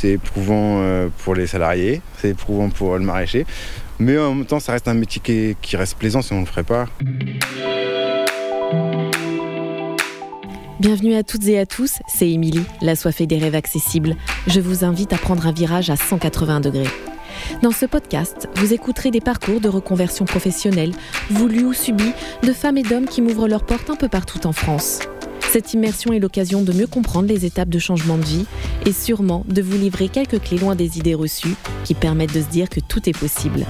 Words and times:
c'est 0.00 0.10
éprouvant 0.10 0.80
euh, 0.80 1.08
pour 1.24 1.34
les 1.34 1.48
salariés, 1.48 2.00
c'est 2.20 2.28
éprouvant 2.28 2.68
pour 2.68 2.96
le 2.96 3.04
maraîcher. 3.04 3.46
Mais 3.98 4.16
en 4.16 4.32
même 4.32 4.46
temps, 4.46 4.60
ça 4.60 4.70
reste 4.70 4.86
un 4.86 4.94
métier 4.94 5.56
qui, 5.60 5.76
reste 5.76 5.98
plaisant 5.98 6.22
si 6.22 6.32
on 6.32 6.36
ne 6.36 6.40
le 6.42 6.46
ferait 6.46 6.62
pas. 6.62 6.86
Bienvenue 10.78 11.16
à 11.16 11.24
toutes 11.24 11.48
et 11.48 11.58
à 11.58 11.66
tous, 11.66 11.98
c'est 12.06 12.30
Émilie, 12.30 12.62
la 12.80 12.94
soifée 12.94 13.26
des 13.26 13.38
rêves 13.38 13.56
accessibles. 13.56 14.14
Je 14.46 14.60
vous 14.60 14.84
invite 14.84 15.12
à 15.12 15.18
prendre 15.18 15.44
un 15.48 15.52
virage 15.52 15.90
à 15.90 15.96
180 15.96 16.60
degrés. 16.60 16.86
Dans 17.62 17.72
ce 17.72 17.84
podcast, 17.84 18.48
vous 18.54 18.72
écouterez 18.72 19.10
des 19.10 19.20
parcours 19.20 19.60
de 19.60 19.68
reconversion 19.68 20.26
professionnelle, 20.26 20.92
voulus 21.28 21.64
ou 21.64 21.72
subis, 21.72 22.12
de 22.44 22.52
femmes 22.52 22.78
et 22.78 22.82
d'hommes 22.84 23.06
qui 23.06 23.20
m'ouvrent 23.20 23.48
leurs 23.48 23.66
portes 23.66 23.90
un 23.90 23.96
peu 23.96 24.08
partout 24.08 24.46
en 24.46 24.52
France. 24.52 25.00
Cette 25.50 25.72
immersion 25.72 26.12
est 26.12 26.18
l'occasion 26.18 26.62
de 26.62 26.72
mieux 26.74 26.86
comprendre 26.86 27.26
les 27.26 27.46
étapes 27.46 27.70
de 27.70 27.78
changement 27.78 28.18
de 28.18 28.24
vie 28.24 28.44
et 28.84 28.92
sûrement 28.92 29.44
de 29.48 29.62
vous 29.62 29.78
livrer 29.78 30.08
quelques 30.08 30.42
clés 30.42 30.58
loin 30.58 30.74
des 30.74 30.98
idées 30.98 31.14
reçues 31.14 31.54
qui 31.84 31.94
permettent 31.94 32.34
de 32.34 32.42
se 32.42 32.48
dire 32.48 32.68
que 32.68 32.80
tout 32.80 33.08
est 33.08 33.18
possible. 33.18 33.64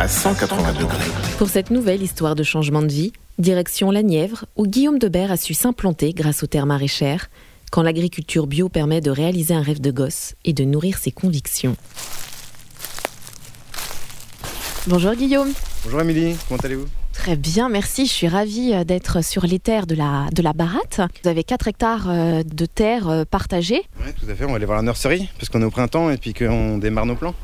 à 0.00 0.08
180 0.08 0.80
degrés. 0.80 0.96
Pour 1.36 1.50
cette 1.50 1.70
nouvelle 1.70 2.02
histoire 2.02 2.34
de 2.34 2.42
changement 2.42 2.80
de 2.80 2.88
vie, 2.88 3.12
direction 3.38 3.90
la 3.90 4.02
Nièvre, 4.02 4.46
où 4.56 4.66
Guillaume 4.66 4.98
Debert 4.98 5.30
a 5.30 5.36
su 5.36 5.52
s'implanter 5.52 6.14
grâce 6.14 6.42
aux 6.42 6.46
terres 6.46 6.64
maraîchères, 6.64 7.28
quand 7.70 7.82
l'agriculture 7.82 8.46
bio 8.46 8.70
permet 8.70 9.02
de 9.02 9.10
réaliser 9.10 9.52
un 9.52 9.60
rêve 9.60 9.82
de 9.82 9.90
gosse 9.90 10.36
et 10.46 10.54
de 10.54 10.64
nourrir 10.64 10.96
ses 10.96 11.10
convictions. 11.10 11.76
Bonjour 14.86 15.14
Guillaume. 15.14 15.52
Bonjour 15.84 16.00
Amélie, 16.00 16.36
comment 16.46 16.60
allez-vous? 16.60 16.86
Très 17.12 17.36
bien, 17.36 17.68
merci. 17.68 18.06
Je 18.06 18.12
suis 18.12 18.28
ravie 18.28 18.72
euh, 18.74 18.84
d'être 18.84 19.24
sur 19.24 19.46
les 19.46 19.58
terres 19.58 19.86
de 19.86 19.94
la, 19.94 20.26
de 20.32 20.42
la 20.42 20.52
Baratte. 20.52 21.00
Vous 21.22 21.28
avez 21.28 21.42
4 21.42 21.68
hectares 21.68 22.06
euh, 22.08 22.42
de 22.42 22.66
terres 22.66 23.08
euh, 23.08 23.24
partagées. 23.24 23.82
Oui, 24.00 24.12
tout 24.18 24.30
à 24.30 24.34
fait. 24.34 24.44
On 24.44 24.50
va 24.50 24.56
aller 24.56 24.66
voir 24.66 24.76
la 24.78 24.82
nurserie, 24.84 25.28
parce 25.38 25.48
qu'on 25.48 25.62
est 25.62 25.64
au 25.64 25.70
printemps 25.70 26.10
et 26.10 26.18
puis 26.18 26.34
qu'on 26.34 26.78
démarre 26.78 27.06
nos 27.06 27.16
plans. 27.16 27.34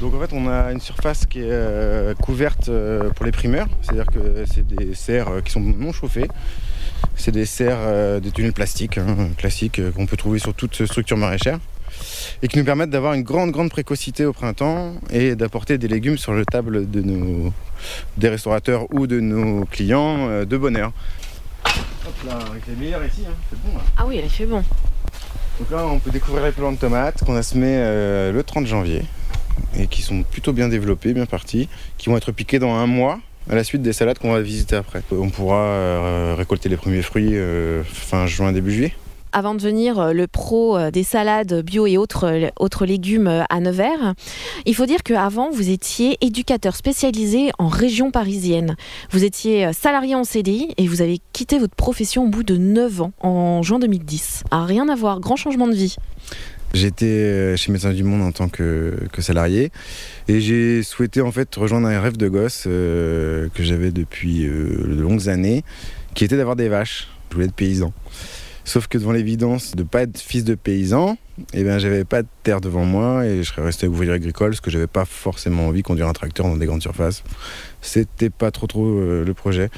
Donc 0.00 0.14
en 0.14 0.20
fait, 0.20 0.32
on 0.32 0.48
a 0.48 0.72
une 0.72 0.80
surface 0.80 1.24
qui 1.26 1.40
est 1.40 1.48
euh, 1.48 2.14
couverte 2.14 2.68
euh, 2.68 3.10
pour 3.10 3.24
les 3.24 3.32
primeurs, 3.32 3.68
c'est-à-dire 3.80 4.06
que 4.06 4.44
c'est 4.52 4.66
des 4.66 4.94
serres 4.94 5.28
euh, 5.28 5.40
qui 5.40 5.52
sont 5.52 5.60
non 5.60 5.92
chauffées. 5.92 6.28
C'est 7.16 7.30
des 7.30 7.46
serres 7.46 7.78
euh, 7.80 8.18
de 8.20 8.28
tunnels 8.30 8.52
plastiques, 8.52 8.98
hein, 8.98 9.28
classiques, 9.38 9.80
qu'on 9.92 10.06
peut 10.06 10.16
trouver 10.16 10.40
sur 10.40 10.52
toute 10.52 10.84
structure 10.86 11.16
maraîchère, 11.16 11.60
et 12.42 12.48
qui 12.48 12.58
nous 12.58 12.64
permettent 12.64 12.90
d'avoir 12.90 13.14
une 13.14 13.22
grande, 13.22 13.50
grande 13.50 13.70
précocité 13.70 14.24
au 14.24 14.32
printemps 14.32 14.94
et 15.10 15.34
d'apporter 15.34 15.78
des 15.78 15.88
légumes 15.88 16.18
sur 16.18 16.32
le 16.32 16.44
table 16.44 16.90
de 16.90 17.00
nos, 17.02 17.52
des 18.16 18.28
restaurateurs 18.28 18.86
ou 18.92 19.06
de 19.06 19.20
nos 19.20 19.64
clients 19.64 20.28
euh, 20.28 20.44
de 20.44 20.56
bonne 20.56 20.76
heure. 20.76 20.92
Hop 22.06 22.14
là, 22.26 22.38
avec 22.50 22.66
les 22.66 22.76
meilleurs 22.76 23.04
ici, 23.04 23.22
hein, 23.26 23.34
c'est 23.50 23.58
bon 23.62 23.76
là. 23.76 23.84
Ah 23.96 24.04
oui, 24.06 24.20
elle 24.22 24.28
fait 24.28 24.46
bon. 24.46 24.62
Donc 25.58 25.70
là, 25.70 25.86
on 25.86 25.98
peut 26.00 26.10
découvrir 26.10 26.44
les 26.44 26.52
plants 26.52 26.72
de 26.72 26.78
tomates 26.78 27.22
qu'on 27.24 27.36
a 27.36 27.42
semés 27.42 27.76
euh, 27.76 28.32
le 28.32 28.42
30 28.42 28.66
janvier 28.66 29.02
et 29.78 29.86
qui 29.86 30.02
sont 30.02 30.22
plutôt 30.22 30.52
bien 30.52 30.68
développés, 30.68 31.14
bien 31.14 31.26
partis, 31.26 31.68
qui 31.96 32.08
vont 32.08 32.16
être 32.16 32.32
piqués 32.32 32.58
dans 32.58 32.74
un 32.74 32.86
mois 32.86 33.20
à 33.48 33.54
la 33.54 33.64
suite 33.64 33.82
des 33.82 33.92
salades 33.92 34.18
qu'on 34.18 34.32
va 34.32 34.40
visiter 34.40 34.76
après. 34.76 35.02
On 35.12 35.30
pourra 35.30 35.58
euh, 35.58 36.34
récolter 36.36 36.68
les 36.68 36.76
premiers 36.76 37.02
fruits 37.02 37.36
euh, 37.36 37.82
fin 37.84 38.26
juin, 38.26 38.52
début 38.52 38.72
juillet. 38.72 38.94
Avant 39.36 39.54
de 39.54 39.58
devenir 39.58 39.98
euh, 39.98 40.12
le 40.12 40.28
pro 40.28 40.78
euh, 40.78 40.92
des 40.92 41.02
salades 41.02 41.60
bio 41.62 41.88
et 41.88 41.96
autres, 41.98 42.28
euh, 42.28 42.48
autres 42.60 42.86
légumes 42.86 43.44
à 43.50 43.58
Nevers, 43.58 44.14
il 44.64 44.76
faut 44.76 44.86
dire 44.86 45.02
qu'avant, 45.02 45.50
vous 45.50 45.70
étiez 45.70 46.16
éducateur 46.20 46.76
spécialisé 46.76 47.50
en 47.58 47.66
région 47.66 48.12
parisienne. 48.12 48.76
Vous 49.10 49.24
étiez 49.24 49.72
salarié 49.72 50.14
en 50.14 50.22
CDI 50.22 50.68
et 50.76 50.86
vous 50.86 51.02
avez 51.02 51.18
quitté 51.32 51.58
votre 51.58 51.74
profession 51.74 52.26
au 52.26 52.28
bout 52.28 52.44
de 52.44 52.56
9 52.56 53.00
ans, 53.00 53.12
en 53.22 53.62
juin 53.64 53.80
2010. 53.80 54.44
Ah, 54.52 54.66
rien 54.66 54.88
à 54.88 54.94
voir, 54.94 55.18
grand 55.18 55.34
changement 55.34 55.66
de 55.66 55.74
vie. 55.74 55.96
J'étais 56.72 57.56
chez 57.56 57.72
Médecins 57.72 57.92
du 57.92 58.04
Monde 58.04 58.22
en 58.22 58.30
tant 58.30 58.48
que, 58.48 58.96
salarié 59.18 59.72
et 60.28 60.40
j'ai 60.40 60.84
souhaité 60.84 61.22
en 61.22 61.32
fait 61.32 61.52
rejoindre 61.56 61.88
un 61.88 62.00
rêve 62.00 62.16
de 62.16 62.28
gosse 62.28 62.64
que 62.64 63.50
j'avais 63.58 63.90
depuis 63.90 64.44
de 64.44 65.00
longues 65.00 65.28
années, 65.28 65.64
qui 66.14 66.24
était 66.24 66.36
d'avoir 66.36 66.54
des 66.54 66.68
vaches. 66.68 67.08
Je 67.30 67.34
voulais 67.34 67.46
être 67.46 67.54
paysan. 67.54 67.92
Sauf 68.64 68.86
que 68.86 68.96
devant 68.96 69.12
l'évidence 69.12 69.72
de 69.76 69.82
ne 69.82 69.86
pas 69.88 70.02
être 70.02 70.18
fils 70.18 70.42
de 70.44 70.54
paysan, 70.54 71.18
eh 71.52 71.64
ben, 71.64 71.78
j'avais 71.78 72.04
pas 72.04 72.22
de 72.22 72.28
terre 72.44 72.60
devant 72.62 72.84
moi 72.86 73.26
et 73.26 73.42
je 73.42 73.48
serais 73.50 73.62
resté 73.62 73.86
ouvrier 73.86 74.10
agricole 74.12 74.50
parce 74.50 74.60
que 74.62 74.70
j'avais 74.70 74.86
pas 74.86 75.04
forcément 75.04 75.66
envie 75.68 75.82
de 75.82 75.86
conduire 75.86 76.08
un 76.08 76.12
tracteur 76.14 76.46
dans 76.46 76.56
des 76.56 76.64
grandes 76.66 76.80
surfaces. 76.82 77.22
C'était 77.82 78.30
pas 78.30 78.50
trop 78.50 78.66
trop 78.66 78.86
euh, 78.86 79.24
le 79.24 79.34
projet. 79.34 79.68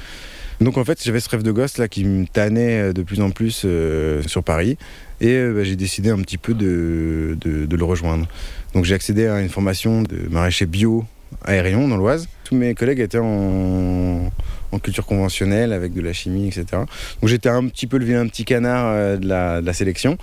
Donc 0.61 0.77
en 0.77 0.85
fait, 0.85 1.03
j'avais 1.03 1.19
ce 1.19 1.29
rêve 1.29 1.43
de 1.43 1.51
gosse 1.51 1.77
là 1.77 1.87
qui 1.87 2.05
me 2.05 2.25
tannait 2.25 2.89
euh, 2.89 2.93
de 2.93 3.03
plus 3.03 3.19
en 3.21 3.29
plus 3.29 3.63
euh, 3.65 4.23
sur 4.23 4.43
Paris 4.43 4.77
et 5.19 5.37
bah, 5.49 5.63
j'ai 5.63 5.75
décidé 5.75 6.09
un 6.09 6.19
petit 6.19 6.37
peu 6.37 6.53
de, 6.53 7.37
de- 7.41 7.65
de 7.65 7.75
le 7.75 7.83
rejoindre. 7.83 8.25
Donc 8.73 8.85
j'ai 8.85 8.95
accédé 8.95 9.27
à 9.27 9.41
une 9.41 9.49
formation 9.49 10.01
de 10.03 10.29
maraîcher 10.29 10.65
bio 10.65 11.03
à 11.43 11.51
Aérion 11.51 11.87
dans 11.89 11.97
l'Oise. 11.97 12.27
Tous 12.45 12.55
mes 12.55 12.73
collègues 12.73 13.01
étaient 13.01 13.19
en, 13.19 14.31
en 14.71 14.79
culture 14.79 15.05
conventionnelle 15.05 15.73
avec 15.73 15.93
de 15.93 16.01
la 16.01 16.13
chimie, 16.13 16.47
etc. 16.47 16.65
Donc 16.71 17.29
j'étais 17.29 17.49
un 17.49 17.67
petit 17.67 17.87
peu 17.87 17.97
le 17.97 18.05
vilain 18.05 18.27
petit 18.27 18.45
canard 18.45 18.85
euh, 18.87 19.17
de, 19.17 19.27
la, 19.27 19.73
sélection, 19.73 20.17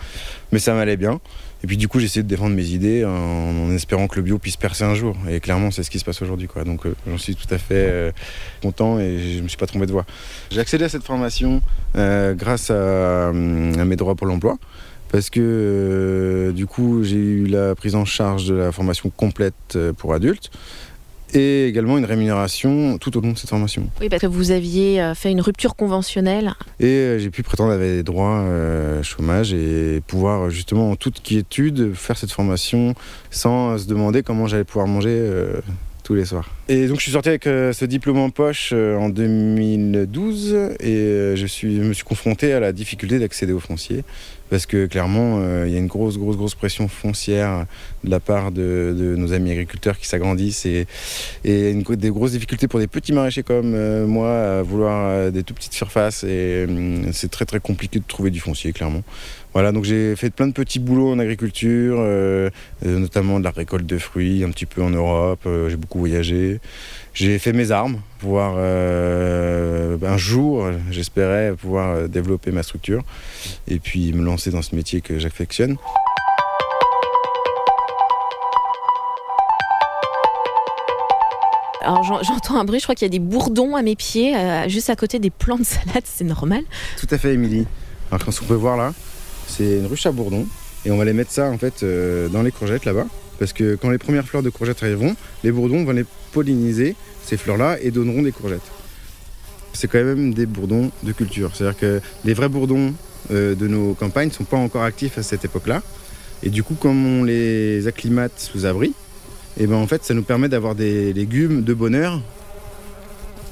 mais 0.52 0.58
ça 0.58 0.74
m'allait 0.74 0.96
bien. 0.96 1.20
Et 1.64 1.66
puis 1.66 1.78
du 1.78 1.88
coup, 1.88 1.98
essayé 1.98 2.22
de 2.22 2.28
défendre 2.28 2.54
mes 2.54 2.66
idées 2.66 3.06
en, 3.06 3.72
espérant 3.72 4.06
que 4.06 4.16
le 4.16 4.22
bio 4.22 4.38
puisse 4.38 4.58
percer 4.58 4.84
un 4.84 4.94
jour. 4.94 5.16
Et 5.30 5.40
clairement, 5.40 5.70
c'est 5.70 5.82
ce 5.82 5.88
qui 5.88 5.98
se 5.98 6.04
passe 6.04 6.20
aujourd'hui. 6.20 6.46
Donc 6.66 6.84
euh, 6.84 6.94
j'en 7.08 7.16
suis 7.16 7.34
tout 7.34 7.46
à 7.50 7.56
fait 7.56 7.86
euh, 7.88 8.12
content 8.60 8.98
et 8.98 9.18
je 9.18 9.42
me 9.42 9.48
suis 9.48 9.56
pas 9.56 9.66
trompé 9.66 9.86
de 9.86 9.92
voie. 9.92 10.04
J'ai 10.50 10.60
accédé 10.60 10.84
à 10.84 10.90
cette 10.90 11.04
formation 11.04 11.62
grâce 11.94 12.70
à, 12.70 12.74
euh, 12.74 13.74
à 13.80 13.84
mes 13.86 13.96
droits 13.96 14.14
pour 14.14 14.26
l'emploi. 14.26 14.58
Parce 15.10 15.30
que 15.30 16.52
du 16.54 16.66
coup, 16.66 17.02
j'ai 17.02 17.16
eu 17.16 17.46
la 17.46 17.74
prise 17.74 17.94
en 17.94 18.04
charge 18.04 18.46
de 18.48 18.54
la 18.56 18.70
formation 18.70 19.08
complète 19.08 19.78
pour 19.96 20.12
adultes 20.12 20.50
et 21.34 21.66
également 21.66 21.98
une 21.98 22.04
rémunération 22.04 22.98
tout 22.98 23.16
au 23.16 23.20
long 23.20 23.32
de 23.32 23.38
cette 23.38 23.50
formation. 23.50 23.88
Oui, 24.00 24.08
parce 24.08 24.22
que 24.22 24.26
vous 24.26 24.50
aviez 24.50 25.00
euh, 25.00 25.14
fait 25.14 25.30
une 25.30 25.40
rupture 25.40 25.76
conventionnelle. 25.76 26.54
Et 26.80 26.86
euh, 26.86 27.18
j'ai 27.18 27.30
pu 27.30 27.42
prétendre 27.42 27.72
à 27.72 27.78
des 27.78 28.02
droits 28.02 28.38
euh, 28.38 29.02
chômage 29.02 29.52
et 29.52 30.00
pouvoir 30.06 30.50
justement 30.50 30.90
en 30.90 30.96
toute 30.96 31.22
quiétude 31.22 31.94
faire 31.94 32.16
cette 32.16 32.32
formation 32.32 32.94
sans 33.30 33.78
se 33.78 33.86
demander 33.86 34.22
comment 34.22 34.46
j'allais 34.46 34.64
pouvoir 34.64 34.86
manger 34.86 35.10
euh, 35.10 35.60
tous 36.02 36.14
les 36.14 36.24
soirs. 36.24 36.50
Et 36.66 36.86
donc 36.86 36.96
je 36.96 37.02
suis 37.02 37.12
sorti 37.12 37.28
avec 37.28 37.46
euh, 37.46 37.74
ce 37.74 37.84
diplôme 37.84 38.18
en 38.18 38.30
poche 38.30 38.70
euh, 38.72 38.96
en 38.96 39.10
2012 39.10 40.54
et 40.80 40.94
euh, 40.94 41.36
je, 41.36 41.66
me 41.66 41.92
suis 41.92 42.04
confronté 42.04 42.54
à 42.54 42.60
la 42.60 42.72
difficulté 42.72 43.18
d'accéder 43.18 43.52
au 43.52 43.60
foncier. 43.60 44.02
Parce 44.50 44.66
que 44.66 44.86
clairement 44.86 45.40
il 45.64 45.72
y 45.72 45.74
a 45.74 45.78
une 45.78 45.86
grosse 45.86 46.18
grosse 46.18 46.36
grosse 46.36 46.54
pression 46.54 46.86
foncière 46.86 47.64
de 48.04 48.10
la 48.10 48.20
part 48.20 48.52
de, 48.52 49.14
nos 49.16 49.32
amis 49.32 49.50
agriculteurs 49.50 49.98
qui 49.98 50.06
s'agrandissent. 50.06 50.66
Et, 50.66 50.86
des 51.44 52.10
grosses 52.10 52.32
difficultés 52.32 52.68
pour 52.68 52.78
des 52.78 52.86
petits 52.86 53.12
maraîchers 53.12 53.42
comme 53.42 54.04
moi 54.04 54.58
à 54.58 54.62
vouloir 54.62 55.32
des 55.32 55.42
tout 55.42 55.54
petites 55.54 55.72
surfaces. 55.72 56.24
Et 56.24 56.66
hum, 56.68 57.10
c'est 57.12 57.30
très 57.30 57.46
très 57.46 57.58
compliqué 57.58 57.98
de 57.98 58.04
trouver 58.06 58.30
du 58.30 58.38
foncier 58.38 58.72
clairement. 58.72 59.02
Voilà, 59.54 59.72
donc 59.72 59.84
j'ai 59.84 60.14
fait 60.14 60.30
plein 60.30 60.46
de 60.46 60.52
petits 60.52 60.78
boulots 60.78 61.12
en 61.12 61.18
agriculture, 61.18 61.98
notamment 62.84 63.38
de 63.38 63.44
la 63.44 63.50
récolte 63.50 63.86
de 63.86 63.98
fruits, 63.98 64.44
un 64.44 64.50
petit 64.50 64.66
peu 64.66 64.82
en 64.82 64.90
Europe, 64.90 65.48
j'ai 65.68 65.76
beaucoup 65.76 65.98
voyagé. 65.98 66.53
J'ai 67.14 67.38
fait 67.38 67.52
mes 67.52 67.70
armes, 67.70 68.00
pouvoir 68.18 68.54
euh, 68.56 69.96
un 70.04 70.16
jour, 70.16 70.66
j'espérais 70.90 71.52
pouvoir 71.56 71.94
euh, 71.96 72.08
développer 72.08 72.50
ma 72.50 72.62
structure 72.62 73.02
et 73.68 73.78
puis 73.78 74.12
me 74.12 74.24
lancer 74.24 74.50
dans 74.50 74.62
ce 74.62 74.74
métier 74.74 75.00
que 75.00 75.18
j'affectionne. 75.18 75.76
Alors 81.80 82.02
j'en- 82.02 82.22
j'entends 82.22 82.56
un 82.58 82.64
bruit, 82.64 82.78
je 82.78 82.84
crois 82.84 82.94
qu'il 82.94 83.04
y 83.04 83.10
a 83.10 83.10
des 83.10 83.18
bourdons 83.18 83.76
à 83.76 83.82
mes 83.82 83.94
pieds, 83.94 84.34
euh, 84.34 84.68
juste 84.68 84.88
à 84.88 84.96
côté 84.96 85.18
des 85.18 85.30
plants 85.30 85.58
de 85.58 85.64
salade, 85.64 86.04
c'est 86.04 86.24
normal. 86.24 86.62
Tout 86.98 87.06
à 87.10 87.18
fait, 87.18 87.34
Émilie. 87.34 87.66
Alors, 88.10 88.24
comme 88.24 88.34
on 88.42 88.46
peut 88.46 88.54
voir 88.54 88.76
là, 88.76 88.92
c'est 89.46 89.78
une 89.78 89.86
ruche 89.86 90.06
à 90.06 90.12
bourdon. 90.12 90.46
Et 90.86 90.90
on 90.90 90.96
va 90.96 91.04
les 91.04 91.12
mettre 91.12 91.30
ça 91.30 91.50
en 91.50 91.56
fait 91.58 91.82
euh, 91.82 92.28
dans 92.28 92.42
les 92.42 92.52
courgettes 92.52 92.84
là-bas. 92.84 93.06
Parce 93.38 93.52
que 93.52 93.76
quand 93.76 93.90
les 93.90 93.98
premières 93.98 94.26
fleurs 94.26 94.42
de 94.42 94.50
courgettes 94.50 94.82
arriveront, 94.82 95.16
les 95.42 95.52
bourdons 95.52 95.84
vont 95.84 95.92
les 95.92 96.04
polliniser, 96.32 96.96
ces 97.24 97.36
fleurs-là, 97.36 97.78
et 97.80 97.90
donneront 97.90 98.22
des 98.22 98.32
courgettes. 98.32 98.70
C'est 99.72 99.88
quand 99.88 100.02
même 100.02 100.34
des 100.34 100.46
bourdons 100.46 100.90
de 101.02 101.12
culture. 101.12 101.50
C'est-à-dire 101.54 101.78
que 101.78 102.00
les 102.24 102.34
vrais 102.34 102.48
bourdons 102.48 102.94
euh, 103.32 103.54
de 103.54 103.66
nos 103.66 103.94
campagnes 103.94 104.28
ne 104.28 104.34
sont 104.34 104.44
pas 104.44 104.56
encore 104.56 104.82
actifs 104.82 105.18
à 105.18 105.22
cette 105.22 105.44
époque-là. 105.44 105.82
Et 106.42 106.50
du 106.50 106.62
coup, 106.62 106.74
comme 106.74 107.06
on 107.06 107.24
les 107.24 107.86
acclimate 107.86 108.32
sous 108.36 108.66
abri, 108.66 108.94
et 109.58 109.66
ben 109.66 109.76
en 109.76 109.86
fait, 109.86 110.04
ça 110.04 110.14
nous 110.14 110.22
permet 110.22 110.48
d'avoir 110.48 110.74
des 110.74 111.12
légumes 111.12 111.62
de 111.62 111.74
bonheur 111.74 112.20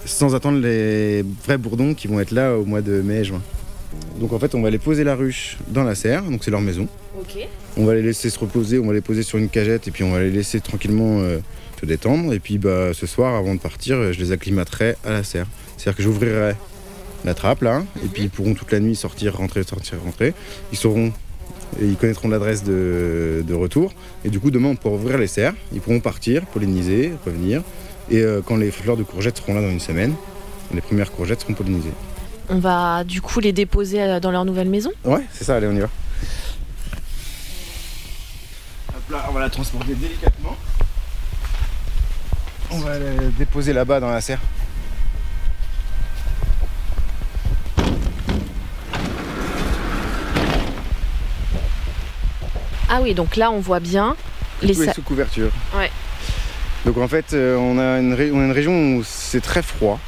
sans 0.05 0.35
attendre 0.35 0.59
les 0.59 1.25
vrais 1.45 1.59
bourdons 1.59 1.95
qui 1.95 2.09
vont 2.09 2.19
être 2.19 2.33
là 2.33 2.57
au 2.57 2.65
mois 2.65 2.83
de 2.83 3.01
mai 3.03 3.21
et 3.21 3.25
juin. 3.25 3.41
Donc 4.19 4.33
en 4.33 4.39
fait, 4.39 4.55
on 4.55 4.63
va 4.63 4.71
les 4.71 4.79
poser 4.79 5.05
la 5.05 5.15
ruche 5.15 5.59
dans 5.69 5.85
la 5.85 5.95
serre, 5.95 6.23
donc 6.23 6.45
c'est 6.45 6.51
leur 6.51 6.61
maison. 6.61 6.87
On 7.77 7.85
va 7.85 7.95
les 7.95 8.03
laisser 8.03 8.31
se 8.31 8.39
reposer, 8.39 8.79
on 8.79 8.87
va 8.87 8.93
les 8.93 9.01
poser 9.01 9.23
sur 9.23 9.39
une 9.39 9.49
cagette 9.49 9.89
et 9.89 9.91
puis 9.91 10.05
on 10.05 10.13
va 10.13 10.21
les 10.21 10.31
laisser 10.31 10.61
tranquillement 10.61 11.21
euh, 11.21 11.39
se 11.81 11.87
détendre. 11.87 12.33
Et 12.33 12.39
puis 12.39 12.59
bah, 12.59 12.93
ce 12.95 13.07
soir, 13.07 13.35
avant 13.35 13.55
de 13.55 13.61
partir, 13.61 13.97
euh, 13.97 14.13
je 14.13 14.21
les 14.21 14.33
acclimaterai 14.33 14.97
à 15.05 15.11
la 15.11 15.25
serre. 15.25 15.47
C'est-à-dire 15.77 15.97
que 15.97 16.03
j'ouvrirai 16.03 16.55
la 17.25 17.35
trappe 17.35 17.63
là, 17.63 17.85
et 18.05 18.09
puis 18.09 18.25
ils 18.25 18.31
pourront 18.31 18.55
toute 18.55 18.73
la 18.73 18.81
nuit 18.81 18.97
sortir, 18.97 19.37
rentrer, 19.37 19.63
sortir, 19.63 19.99
rentrer. 20.05 20.35
Ils 20.73 20.79
sauront 20.79 21.13
et 21.81 21.87
ils 21.87 21.97
connaîtront 21.97 22.29
l'adresse 22.29 22.65
de, 22.65 23.43
de 23.47 23.55
retour. 23.55 23.95
Et 24.25 24.29
du 24.29 24.41
coup, 24.41 24.51
demain, 24.51 24.69
on 24.69 24.77
pourra 24.77 24.95
ouvrir 24.95 25.19
les 25.19 25.27
serres. 25.27 25.55
Ils 25.73 25.81
pourront 25.81 26.01
partir, 26.01 26.45
polliniser, 26.47 27.13
revenir. 27.25 27.63
Et 28.11 28.21
euh, 28.21 28.43
quand 28.45 28.57
les 28.57 28.71
fleurs 28.71 28.97
de 28.97 29.03
courgettes 29.03 29.39
seront 29.39 29.55
là 29.55 29.63
dans 29.63 29.71
une 29.71 29.81
semaine, 29.81 30.15
les 30.75 30.81
premières 30.81 31.13
courgettes 31.13 31.41
seront 31.41 31.55
pollinisées. 31.55 31.93
On 32.49 32.59
va 32.59 33.05
du 33.05 33.21
coup 33.21 33.41
les 33.41 33.53
déposer 33.53 34.03
euh, 34.03 34.21
dans 34.21 34.31
leur 34.31 34.45
nouvelle 34.45 34.69
maison 34.69 34.91
Ouais, 35.05 35.27
c'est 35.33 35.45
ça, 35.45 35.57
allez, 35.57 35.67
on 35.69 35.73
y 35.73 35.81
va. 35.81 35.89
Hop 38.91 39.11
là, 39.11 39.27
on 39.29 39.33
va 39.33 39.41
la 39.41 39.51
transporter 39.51 39.95
délicatement. 39.95 40.57
On 42.71 42.79
va 42.79 42.99
la 42.99 43.11
déposer 43.39 43.73
là-bas 43.73 44.01
dans 44.01 44.11
la 44.11 44.21
serre. 44.21 44.41
Ah 52.89 53.01
oui, 53.03 53.15
donc 53.15 53.37
là 53.37 53.51
on 53.51 53.61
voit 53.61 53.81
bien 53.81 54.17
les 54.63 54.75
Tout 54.75 54.83
est 54.83 54.85
serres. 54.87 54.95
sous 54.95 55.03
couverture. 55.03 55.51
Ouais. 55.77 55.91
Donc 56.85 56.99
en 56.99 57.09
fait, 57.09 57.33
euh, 57.33 57.57
on 57.57 57.79
a 57.79 57.99
une, 57.99 58.13
ré- 58.15 58.31
on 58.33 58.41
a 58.41 58.45
une 58.45 58.53
région 58.53 58.97
où 58.97 59.03
c'est 59.05 59.41
très 59.41 59.63
froid 59.63 59.99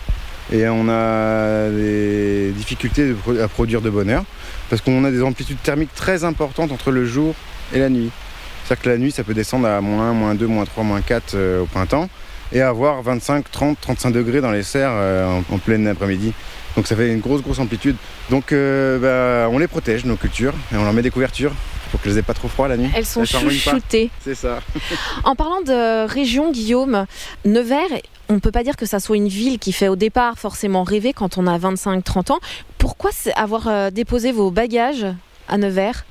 et 0.52 0.69
on 0.69 0.88
a 0.88 1.70
des 1.70 2.52
difficultés 2.52 3.14
à 3.43 3.49
produire 3.49 3.81
de 3.81 3.91
bonheur 3.91 4.25
parce 4.69 4.82
qu'on 4.82 5.05
a 5.05 5.11
des 5.11 5.23
amplitudes 5.23 5.62
thermiques 5.62 5.94
très 5.94 6.25
importantes 6.25 6.73
entre 6.73 6.91
le 6.91 7.05
jour 7.05 7.35
et 7.73 7.79
la 7.79 7.88
nuit. 7.88 8.11
C'est-à-dire 8.64 8.82
que 8.82 8.88
la 8.91 8.99
nuit, 8.99 9.11
ça 9.12 9.25
peut 9.25 9.35
descendre 9.35 9.67
à 9.69 9.81
moins 9.81 10.11
1, 10.11 10.12
moins 10.12 10.35
2, 10.35 10.46
moins 10.46 10.64
3, 10.64 10.85
moins 10.85 11.00
4 11.00 11.35
euh, 11.35 11.62
au 11.62 11.67
printemps 11.67 12.08
et 12.52 12.61
avoir 12.61 13.02
25, 13.02 13.50
30, 13.50 13.79
35 13.81 14.11
degrés 14.11 14.41
dans 14.41 14.52
les 14.52 14.62
serres 14.62 14.93
euh, 14.93 15.26
en, 15.50 15.55
en 15.55 15.58
pleine 15.58 15.87
après-midi. 15.87 16.32
Donc 16.76 16.87
ça 16.87 16.97
fait 16.97 17.12
une 17.12 17.20
grosse, 17.20 17.43
grosse 17.43 17.58
amplitude. 17.58 17.97
Donc 18.31 18.52
euh, 18.52 18.99
bah, 18.99 19.49
on 19.52 19.58
les 19.58 19.69
protège, 19.69 20.05
nos 20.05 20.17
cultures, 20.17 20.55
et 20.73 20.76
on 20.76 20.85
leur 20.85 20.93
met 20.93 21.02
des 21.02 21.11
couvertures 21.11 21.52
pour 21.90 22.00
qu'elles 22.00 22.19
aient 22.19 22.23
pas 22.23 22.35
trop 22.35 22.49
froid 22.49 22.67
la 22.67 22.76
nuit. 22.76 22.90
Elles 22.97 23.06
sont 23.06 23.25
chouchoutées. 23.25 24.11
C'est 24.20 24.35
ça. 24.35 24.61
En 25.23 25.37
parlant 25.37 25.61
de 25.61 26.06
région, 26.06 26.50
Guillaume, 26.50 27.06
Nevers, 27.44 28.00
on 28.35 28.39
ne 28.39 28.41
peut 28.41 28.51
pas 28.51 28.65
dire 28.65 28.77
que 28.77 28.85
ça 28.85 28.99
soit 28.99 29.17
une 29.17 29.29
ville 29.29 29.61
qui 29.61 29.71
fait 29.71 29.87
au 29.87 29.95
départ 29.95 30.41
forcément 30.41 30.83
rêver 30.83 31.13
quand 31.13 31.39
on 31.39 31.47
a 31.47 31.57
25-30 31.57 32.33
ans. 32.33 32.41
Pourquoi 32.79 33.13
avoir 33.37 33.69
euh, 33.69 33.91
déposé 33.91 34.33
vos 34.33 34.51
bagages 34.51 35.07
à 35.47 35.57
Nevers? 35.57 36.05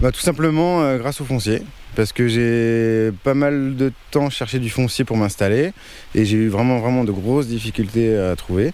Bah, 0.00 0.10
tout 0.12 0.20
simplement 0.22 0.80
euh, 0.80 0.96
grâce 0.96 1.20
au 1.20 1.26
foncier. 1.26 1.62
Parce 1.94 2.14
que 2.14 2.26
j'ai 2.26 3.12
pas 3.22 3.34
mal 3.34 3.76
de 3.76 3.92
temps 4.10 4.30
cherché 4.30 4.58
du 4.60 4.70
foncier 4.70 5.04
pour 5.04 5.18
m'installer 5.18 5.74
et 6.14 6.24
j'ai 6.24 6.38
eu 6.38 6.48
vraiment 6.48 6.78
vraiment 6.78 7.04
de 7.04 7.12
grosses 7.12 7.48
difficultés 7.48 8.16
à 8.16 8.34
trouver. 8.34 8.72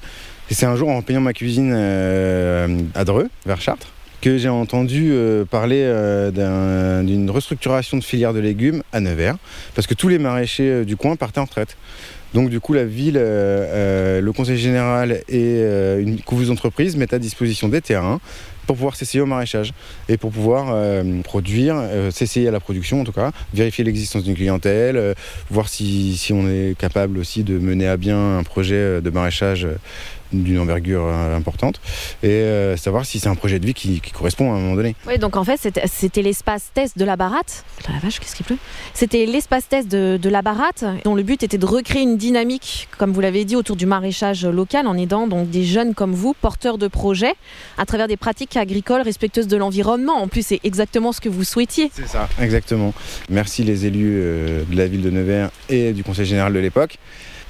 Et 0.49 0.55
c'est 0.55 0.67
un 0.67 0.77
jour 0.77 0.89
en 0.89 1.03
payant 1.03 1.21
ma 1.21 1.33
cuisine 1.33 1.73
euh, 1.75 2.79
à 2.95 3.05
Dreux, 3.05 3.29
vers 3.45 3.61
Chartres, 3.61 3.89
que 4.21 4.37
j'ai 4.39 4.49
entendu 4.49 5.11
euh, 5.13 5.45
parler 5.45 5.83
euh, 5.85 6.31
d'un- 6.31 7.05
d'une 7.05 7.31
restructuration 7.31 7.97
de 7.99 8.05
filière 8.05 8.33
de 8.35 8.41
légumes 8.41 8.83
à 8.93 9.01
Nevers, 9.01 9.37
parce 9.75 9.87
que 9.87 9.95
tous 9.95 10.09
les 10.09 10.19
maraîchers 10.19 10.71
euh, 10.71 10.85
du 10.85 10.97
coin 10.97 11.17
partaient 11.17 11.41
en 11.41 11.45
retraite. 11.45 11.77
Donc 12.35 12.51
du 12.51 12.61
coup 12.61 12.75
la 12.75 12.85
ville, 12.85 13.15
le 13.15 14.31
conseil 14.37 14.59
général 14.59 15.23
et 15.31 15.63
une 15.99 16.21
couveuse 16.21 16.49
d'entreprise 16.49 16.95
mettent 16.95 17.15
à 17.15 17.19
disposition 17.19 17.71
des 17.71 17.81
terrains 17.81 18.21
pour 18.67 18.77
pouvoir 18.77 18.97
s'essayer 18.97 19.23
au 19.23 19.27
maraîchage 19.27 19.73
et 20.11 20.19
pour 20.19 20.31
pouvoir 20.31 20.77
produire, 21.25 21.83
s'essayer 22.11 22.47
à 22.49 22.51
la 22.51 22.61
production 22.61 23.01
en 23.01 23.05
tout 23.05 23.13
cas, 23.13 23.31
vérifier 23.55 23.83
l'existence 23.83 24.25
d'une 24.25 24.35
clientèle, 24.35 25.15
voir 25.51 25.71
si, 25.71 26.21
on 26.35 26.47
est 26.47 26.77
capable 26.77 27.17
aussi 27.17 27.45
de 27.45 27.59
mener 27.59 27.89
à 27.89 27.97
bien 27.97 28.37
un 28.37 28.43
projet 28.43 29.01
de 29.01 29.09
maraîchage 29.09 29.67
d'une 30.33 30.59
envergure 30.59 31.05
euh, 31.07 31.37
importante 31.37 31.81
et 32.23 32.29
euh, 32.29 32.77
savoir 32.77 33.07
si 33.07 33.19
c'est 33.19 33.29
un 33.29 33.35
projet 33.35 33.59
de 33.59 33.67
vie 33.67 33.75
qui, 33.75 34.01
qui 34.01 34.13
correspond 34.13 34.53
à 34.53 34.57
un 34.57 34.61
moment 34.61 34.75
donné. 34.77 34.95
Oui, 35.07 35.19
donc 35.19 35.37
en 35.37 35.45
fait, 35.45 35.57
c'était- 35.59 35.87
c'était 35.87 36.23
l'espace 36.23 36.71
test 36.75 36.99
de 36.99 37.05
la 37.05 37.17
baratte. 37.17 37.65
Oh 37.81 37.91
La 37.93 37.99
vache, 38.01 38.21
qu'est-ce 38.21 38.35
qu'il 38.37 38.47
pleut? 38.47 38.59
C'était 38.95 39.27
l'espace 39.27 39.69
test 39.69 39.89
de, 39.89 40.19
de 40.21 40.29
la 40.29 40.43
baratte, 40.43 40.85
dont 41.05 41.15
le 41.15 41.23
but 41.23 41.43
était 41.43 41.59
de 41.59 41.67
recréer 41.67 42.03
une 42.03 42.17
dynamique, 42.17 42.89
comme 42.99 43.13
vous 43.13 43.21
l'avez 43.21 43.45
dit, 43.45 43.57
autour 43.57 43.77
du 43.77 43.87
maraîchage 43.87 44.45
local, 44.47 44.87
en 44.87 44.97
aidant 44.97 45.27
donc 45.27 45.51
des 45.51 45.65
jeunes 45.65 45.95
comme 45.95 46.13
vous, 46.13 46.35
porteurs 46.35 46.79
de 46.79 46.89
projets, 46.89 47.35
à 47.77 47.87
travers 47.87 48.09
des 48.09 48.17
pratiques 48.17 48.57
agricoles 48.57 49.03
respectueuses 49.03 49.49
de 49.49 49.57
l'environnement. 49.57 50.17
En 50.23 50.29
plus, 50.29 50.45
c'est 50.47 50.61
exactement 50.65 51.13
ce 51.13 51.21
que 51.21 51.29
vous 51.29 51.45
souhaitiez. 51.45 51.91
C'est 51.95 52.09
ça. 52.09 52.29
Exactement. 52.41 52.93
Merci 53.31 53.65
les 53.65 53.87
élus 53.87 54.19
euh, 54.23 54.63
de 54.71 54.77
la 54.77 54.87
ville 54.87 55.03
de 55.03 55.11
Nevers 55.11 55.51
et 55.69 55.93
du 55.93 56.03
conseil 56.05 56.27
général 56.27 56.53
de 56.53 56.59
l'époque. 56.59 56.99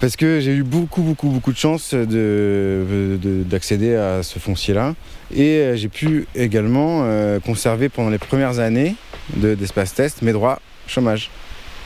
Parce 0.00 0.14
que 0.16 0.38
j'ai 0.38 0.54
eu 0.54 0.62
beaucoup, 0.62 1.02
beaucoup, 1.02 1.28
beaucoup 1.28 1.52
de 1.52 1.56
chance 1.56 1.92
de- 1.92 3.18
de- 3.20 3.42
d'accéder 3.42 3.96
à 3.96 4.22
ce 4.22 4.38
foncier-là. 4.38 4.94
Et 5.34 5.58
euh, 5.58 5.76
j'ai 5.76 5.88
pu 5.88 6.26
également 6.36 7.00
euh, 7.02 7.40
conserver 7.40 7.88
pendant 7.88 8.10
les 8.10 8.18
premières 8.18 8.60
années 8.60 8.94
de- 9.36 9.54
d'espace 9.56 9.94
test 9.94 10.22
mes 10.22 10.32
droits 10.32 10.60
chômage 10.86 11.30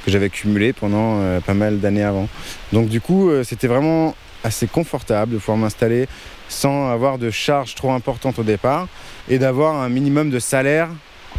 que 0.05 0.11
j'avais 0.11 0.29
cumulés 0.29 0.73
pendant 0.73 1.21
euh, 1.21 1.41
pas 1.41 1.55
mal 1.55 1.81
d'années 1.81 2.03
avant. 2.03 2.29
Donc 2.73 2.89
du 2.89 3.01
coup, 3.01 3.31
c'était 3.45 3.67
vraiment 3.67 4.15
assez 4.45 4.67
confortable 4.67 5.33
de 5.33 5.39
pouvoir 5.39 5.57
m'installer 5.57 6.07
sans 6.49 6.91
avoir 6.91 7.17
de 7.19 7.31
charges 7.31 7.75
trop 7.75 7.93
importantes 7.93 8.39
au 8.39 8.43
départ 8.43 8.89
et 9.29 9.39
d'avoir 9.39 9.81
un 9.81 9.89
minimum 9.89 10.29
de 10.31 10.39
salaire 10.39 10.89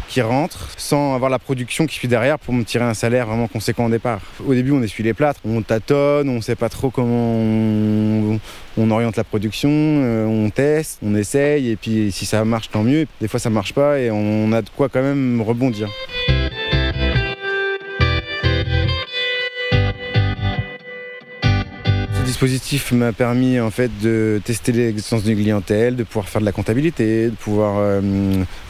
qui 0.08 0.20
rentre 0.20 0.70
sans 0.76 1.14
avoir 1.14 1.30
la 1.30 1.38
production 1.38 1.86
qui 1.86 1.94
suit 1.94 2.08
derrière 2.08 2.38
pour 2.38 2.54
me 2.54 2.64
tirer 2.64 2.84
un 2.84 2.94
salaire 2.94 3.26
vraiment 3.26 3.48
conséquent 3.48 3.86
au 3.86 3.90
départ. 3.90 4.20
Au 4.46 4.54
début, 4.54 4.72
on 4.72 4.82
essuie 4.82 5.02
les 5.02 5.14
plâtres, 5.14 5.40
on 5.44 5.62
tâtonne, 5.62 6.28
on 6.28 6.40
sait 6.40 6.56
pas 6.56 6.68
trop 6.68 6.90
comment 6.90 7.34
on, 7.34 8.40
on 8.76 8.90
oriente 8.90 9.16
la 9.16 9.24
production, 9.24 9.70
euh, 9.70 10.26
on 10.26 10.50
teste, 10.50 10.98
on 11.02 11.14
essaye 11.14 11.70
et 11.70 11.76
puis 11.76 12.12
si 12.12 12.26
ça 12.26 12.44
marche, 12.44 12.70
tant 12.70 12.82
mieux. 12.82 13.06
Des 13.20 13.28
fois, 13.28 13.40
ça 13.40 13.50
marche 13.50 13.72
pas 13.72 13.98
et 13.98 14.10
on 14.10 14.52
a 14.52 14.62
de 14.62 14.68
quoi 14.70 14.88
quand 14.88 15.02
même 15.02 15.40
rebondir. 15.40 15.88
Dispositif 22.46 22.92
m'a 22.92 23.12
permis 23.12 23.58
en 23.58 23.70
fait 23.70 23.90
de 24.02 24.40
tester 24.44 24.72
l'existence 24.72 25.24
d'une 25.24 25.36
clientèle, 25.38 25.96
de 25.96 26.04
pouvoir 26.04 26.28
faire 26.28 26.40
de 26.40 26.46
la 26.46 26.52
comptabilité, 26.52 27.30
de 27.30 27.34
pouvoir 27.34 27.78
euh, 27.78 28.00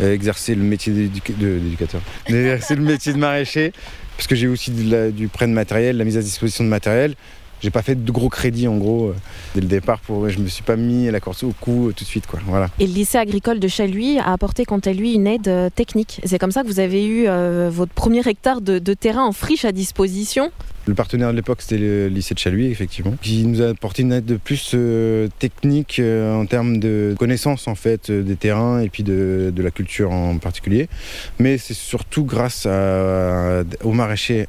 euh, 0.00 0.12
exercer 0.14 0.54
le 0.54 0.62
métier 0.62 0.92
d'éducateur, 0.92 2.00
d'exercer 2.28 2.76
le 2.76 2.82
métier 2.82 3.12
de 3.12 3.18
maraîcher, 3.18 3.72
parce 4.16 4.26
que 4.28 4.36
j'ai 4.36 4.46
aussi 4.46 4.70
de 4.70 4.90
la- 4.90 5.10
du 5.10 5.26
prêt 5.28 5.46
de 5.48 5.52
matériel, 5.52 5.96
la 5.96 6.04
mise 6.04 6.16
à 6.16 6.22
disposition 6.22 6.62
de 6.64 6.68
matériel. 6.68 7.14
J'ai 7.64 7.70
pas 7.70 7.80
fait 7.82 7.94
de 8.04 8.12
gros 8.12 8.28
crédits 8.28 8.68
en 8.68 8.76
gros 8.76 9.06
euh, 9.08 9.14
dès 9.54 9.62
le 9.62 9.66
départ 9.66 9.98
pour 10.00 10.28
je 10.28 10.38
me 10.38 10.48
suis 10.48 10.62
pas 10.62 10.76
mis 10.76 11.10
la 11.10 11.18
corde 11.18 11.42
au 11.44 11.54
cou 11.58 11.88
euh, 11.88 11.92
tout 11.96 12.04
de 12.04 12.08
suite 12.08 12.26
quoi. 12.26 12.38
Voilà. 12.46 12.68
Et 12.78 12.86
le 12.86 12.92
lycée 12.92 13.16
agricole 13.16 13.58
de 13.58 13.68
Chaluis 13.68 14.18
a 14.18 14.32
apporté 14.32 14.66
quant 14.66 14.80
à 14.80 14.92
lui 14.92 15.14
une 15.14 15.26
aide 15.26 15.48
euh, 15.48 15.70
technique. 15.74 16.20
C'est 16.24 16.38
comme 16.38 16.52
ça 16.52 16.62
que 16.62 16.68
vous 16.68 16.78
avez 16.78 17.06
eu 17.06 17.26
votre 17.70 17.92
premier 17.92 18.20
hectare 18.28 18.60
de, 18.60 18.78
de 18.78 18.92
terrain 18.94 19.24
en 19.24 19.32
friche 19.32 19.64
à 19.64 19.72
disposition. 19.72 20.50
Le 20.86 20.92
partenaire 20.94 21.30
de 21.30 21.36
l'époque, 21.36 21.62
c'était 21.62 21.78
le 21.78 22.08
lycée 22.08 22.34
de 22.34 22.38
Chaluis, 22.38 22.66
effectivement, 22.66 23.14
qui 23.22 23.46
nous 23.46 23.62
a 23.62 23.68
apporté 23.70 24.02
une 24.02 24.12
aide 24.12 24.26
de 24.26 24.36
plus 24.36 24.72
euh, 24.74 25.28
technique 25.38 25.98
euh, 25.98 26.34
en 26.38 26.44
termes 26.44 26.78
de 26.78 27.14
connaissance 27.18 27.68
en 27.68 27.74
fait 27.74 28.10
euh, 28.10 28.22
des 28.22 28.36
terrains 28.36 28.80
et 28.80 28.90
puis 28.90 29.02
de, 29.02 29.50
de 29.56 29.62
la 29.62 29.70
culture 29.70 30.12
en 30.12 30.36
particulier. 30.36 30.90
Mais 31.38 31.56
c'est 31.56 31.72
surtout 31.72 32.24
grâce 32.24 32.66
à- 32.66 33.62
aux 33.82 33.92
maraîchers 33.92 34.46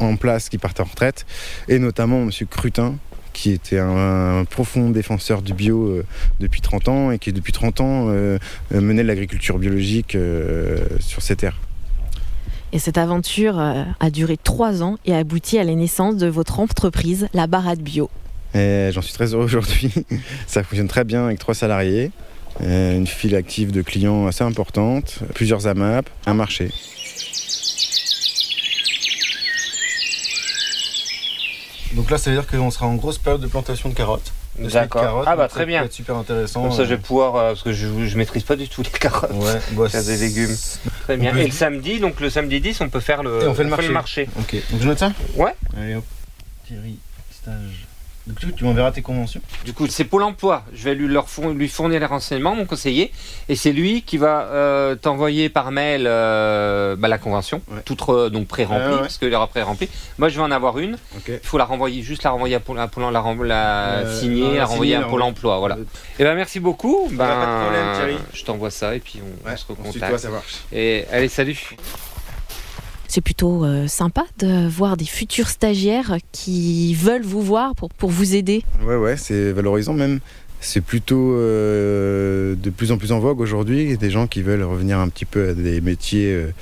en 0.00 0.16
place 0.16 0.48
qui 0.48 0.58
partaient 0.58 0.82
en 0.82 0.84
retraite 0.84 1.26
et 1.68 1.78
notamment 1.78 2.24
Monsieur 2.24 2.46
Crutin 2.46 2.96
qui 3.32 3.52
était 3.52 3.78
un, 3.78 4.40
un 4.40 4.44
profond 4.44 4.90
défenseur 4.90 5.42
du 5.42 5.54
bio 5.54 5.86
euh, 5.86 6.04
depuis 6.40 6.60
30 6.60 6.88
ans 6.88 7.10
et 7.10 7.18
qui 7.18 7.32
depuis 7.32 7.52
30 7.52 7.80
ans 7.80 8.06
euh, 8.08 8.38
euh, 8.74 8.80
menait 8.80 9.02
l'agriculture 9.02 9.58
biologique 9.58 10.14
euh, 10.14 10.78
sur 10.98 11.22
ces 11.22 11.36
terres. 11.36 11.58
Et 12.72 12.78
cette 12.78 12.98
aventure 12.98 13.58
a 13.58 14.10
duré 14.10 14.36
trois 14.36 14.84
ans 14.84 14.96
et 15.04 15.12
a 15.12 15.18
abouti 15.18 15.58
à 15.58 15.64
la 15.64 15.74
naissance 15.74 16.16
de 16.16 16.28
votre 16.28 16.60
entreprise, 16.60 17.26
la 17.34 17.48
Barade 17.48 17.80
Bio. 17.80 18.08
J'en 18.54 19.02
suis 19.02 19.12
très 19.12 19.34
heureux 19.34 19.44
aujourd'hui. 19.44 19.92
Ça 20.46 20.62
fonctionne 20.62 20.86
très 20.86 21.02
bien 21.02 21.24
avec 21.24 21.40
trois 21.40 21.54
salariés, 21.54 22.12
une 22.60 23.08
file 23.08 23.34
active 23.34 23.72
de 23.72 23.82
clients 23.82 24.28
assez 24.28 24.44
importante, 24.44 25.18
plusieurs 25.34 25.66
AMAP, 25.66 26.08
un 26.26 26.34
marché. 26.34 26.70
Donc 31.92 32.10
là, 32.10 32.18
ça 32.18 32.30
veut 32.30 32.36
dire 32.36 32.46
qu'on 32.46 32.70
sera 32.70 32.86
en 32.86 32.94
grosse 32.94 33.18
période 33.18 33.40
de 33.40 33.46
plantation 33.46 33.88
de 33.88 33.94
carottes. 33.94 34.32
D'accord. 34.58 35.24
Ah 35.26 35.36
bah 35.36 35.44
ça 35.44 35.54
très 35.54 35.64
bien. 35.66 35.84
être 35.84 35.92
super 35.92 36.16
intéressant. 36.16 36.62
Comme 36.62 36.72
ça, 36.72 36.78
je 36.78 36.92
euh, 36.92 36.96
vais 36.96 36.98
pouvoir, 36.98 37.36
euh, 37.36 37.48
parce 37.50 37.62
que 37.62 37.72
je, 37.72 37.86
je 38.06 38.16
maîtrise 38.18 38.42
pas 38.42 38.56
du 38.56 38.68
tout 38.68 38.82
les 38.82 38.90
carottes. 38.90 39.30
Ouais, 39.32 39.60
bah, 39.72 39.88
Faire 39.88 40.04
des 40.04 40.16
légumes. 40.16 40.54
Très 41.04 41.16
bien. 41.16 41.32
Peut- 41.32 41.38
Et 41.38 41.46
le 41.46 41.52
samedi, 41.52 41.98
donc 42.00 42.20
le 42.20 42.28
samedi 42.30 42.60
10, 42.60 42.80
on 42.82 42.88
peut 42.88 43.00
faire 43.00 43.22
le, 43.22 43.42
Et 43.42 43.46
on 43.46 43.54
fait 43.54 43.62
le 43.64 43.70
marché. 43.70 43.88
marché. 43.88 44.28
Ok, 44.38 44.56
donc 44.70 44.80
je 44.82 44.86
note 44.86 44.98
ça 44.98 45.12
Ouais. 45.36 45.54
Allez 45.76 45.94
hop. 45.94 46.04
Thierry, 46.66 46.98
stage 47.32 47.86
Donc 48.26 48.38
tu, 48.38 48.52
tu 48.52 48.64
m'enverras 48.64 48.92
tes 48.92 49.02
conventions 49.02 49.40
Du 49.64 49.72
coup, 49.72 49.86
c'est 49.86 50.04
Pôle 50.04 50.22
emploi. 50.22 50.62
Je 50.74 50.84
vais 50.84 50.94
lui, 50.94 51.08
leur 51.08 51.28
four- 51.28 51.48
lui 51.50 51.68
fournir 51.68 51.98
les 52.00 52.06
renseignements, 52.06 52.54
mon 52.54 52.66
conseiller. 52.66 53.10
Et 53.48 53.56
c'est 53.56 53.72
lui 53.72 54.02
qui 54.02 54.18
va 54.18 54.42
euh, 54.42 54.94
t'envoyer 54.94 55.48
par 55.48 55.70
mail 55.72 56.04
euh, 56.06 56.96
bah, 56.96 57.08
la 57.08 57.18
convention, 57.18 57.62
Ouais. 57.68 57.80
toute 57.84 58.00
re- 58.02 58.28
donc 58.28 58.46
pré-remplie, 58.46 58.84
Ouais, 58.86 58.92
ouais. 58.94 58.98
parce 59.00 59.16
qu'elle 59.18 59.34
aura 59.34 59.46
pré-remplie. 59.46 59.88
Moi, 60.18 60.28
je 60.28 60.36
vais 60.36 60.42
en 60.42 60.50
avoir 60.50 60.78
une. 60.78 60.98
Il 61.26 61.40
faut 61.42 61.58
la 61.58 61.64
renvoyer, 61.64 62.02
juste 62.02 62.22
la 62.22 62.30
renvoyer 62.30 62.54
à 62.56 62.60
Pôle, 62.60 62.78
à 62.78 62.88
Pôle- 62.88 63.02
la, 63.46 63.86
Euh, 64.04 64.20
signer, 64.20 64.42
non, 64.42 64.50
la 64.50 64.56
la 64.58 64.64
renvoyer 64.66 64.92
signer, 64.92 65.06
à 65.06 65.08
Pôle 65.08 65.22
emploi. 65.22 65.58
Voilà. 65.58 65.76
Euh, 65.76 65.84
Et 66.18 66.24
ben 66.24 66.34
merci 66.34 66.60
beaucoup. 66.60 67.08
Ben, 67.10 67.26
pas 67.26 67.46
de 67.46 67.62
problème, 67.64 67.94
Thierry. 67.96 68.16
Je 68.34 68.44
t'envoie 68.44 68.70
ça 68.70 68.94
et 68.94 69.00
puis 69.00 69.20
on, 69.24 69.50
on 69.50 69.56
se 69.56 69.64
recontacte. 69.66 70.08
toi, 70.10 70.18
ça 70.18 70.28
marche. 70.28 70.56
Et 70.72 71.04
allez, 71.10 71.28
salut. 71.28 71.58
C'est 73.10 73.22
plutôt 73.22 73.64
euh, 73.64 73.88
sympa 73.88 74.24
de 74.38 74.68
voir 74.68 74.96
des 74.96 75.04
futurs 75.04 75.48
stagiaires 75.48 76.18
qui 76.30 76.94
veulent 76.94 77.24
vous 77.24 77.42
voir 77.42 77.74
pour, 77.74 77.88
pour 77.88 78.08
vous 78.08 78.36
aider. 78.36 78.62
Ouais, 78.86 78.94
ouais, 78.94 79.16
c'est 79.16 79.50
valorisant 79.50 79.94
même. 79.94 80.20
C'est 80.60 80.80
plutôt 80.80 81.32
euh, 81.32 82.54
de 82.54 82.70
plus 82.70 82.92
en 82.92 82.98
plus 82.98 83.10
en 83.10 83.18
vogue 83.18 83.40
aujourd'hui. 83.40 83.98
Des 83.98 84.10
gens 84.10 84.28
qui 84.28 84.42
veulent 84.42 84.62
revenir 84.62 85.00
un 85.00 85.08
petit 85.08 85.24
peu 85.24 85.48
à 85.48 85.54
des 85.54 85.80
métiers 85.80 86.32
euh, 86.32 86.52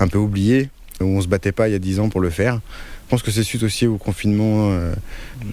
un 0.00 0.08
peu 0.08 0.18
oubliés, 0.18 0.70
où 1.00 1.04
on 1.04 1.20
se 1.20 1.28
battait 1.28 1.52
pas 1.52 1.68
il 1.68 1.72
y 1.72 1.76
a 1.76 1.78
10 1.78 2.00
ans 2.00 2.08
pour 2.08 2.20
le 2.20 2.30
faire. 2.30 2.58
Je 3.04 3.10
pense 3.10 3.22
que 3.22 3.30
c'est 3.30 3.44
suite 3.44 3.62
aussi 3.62 3.86
au 3.86 3.96
confinement, 3.96 4.76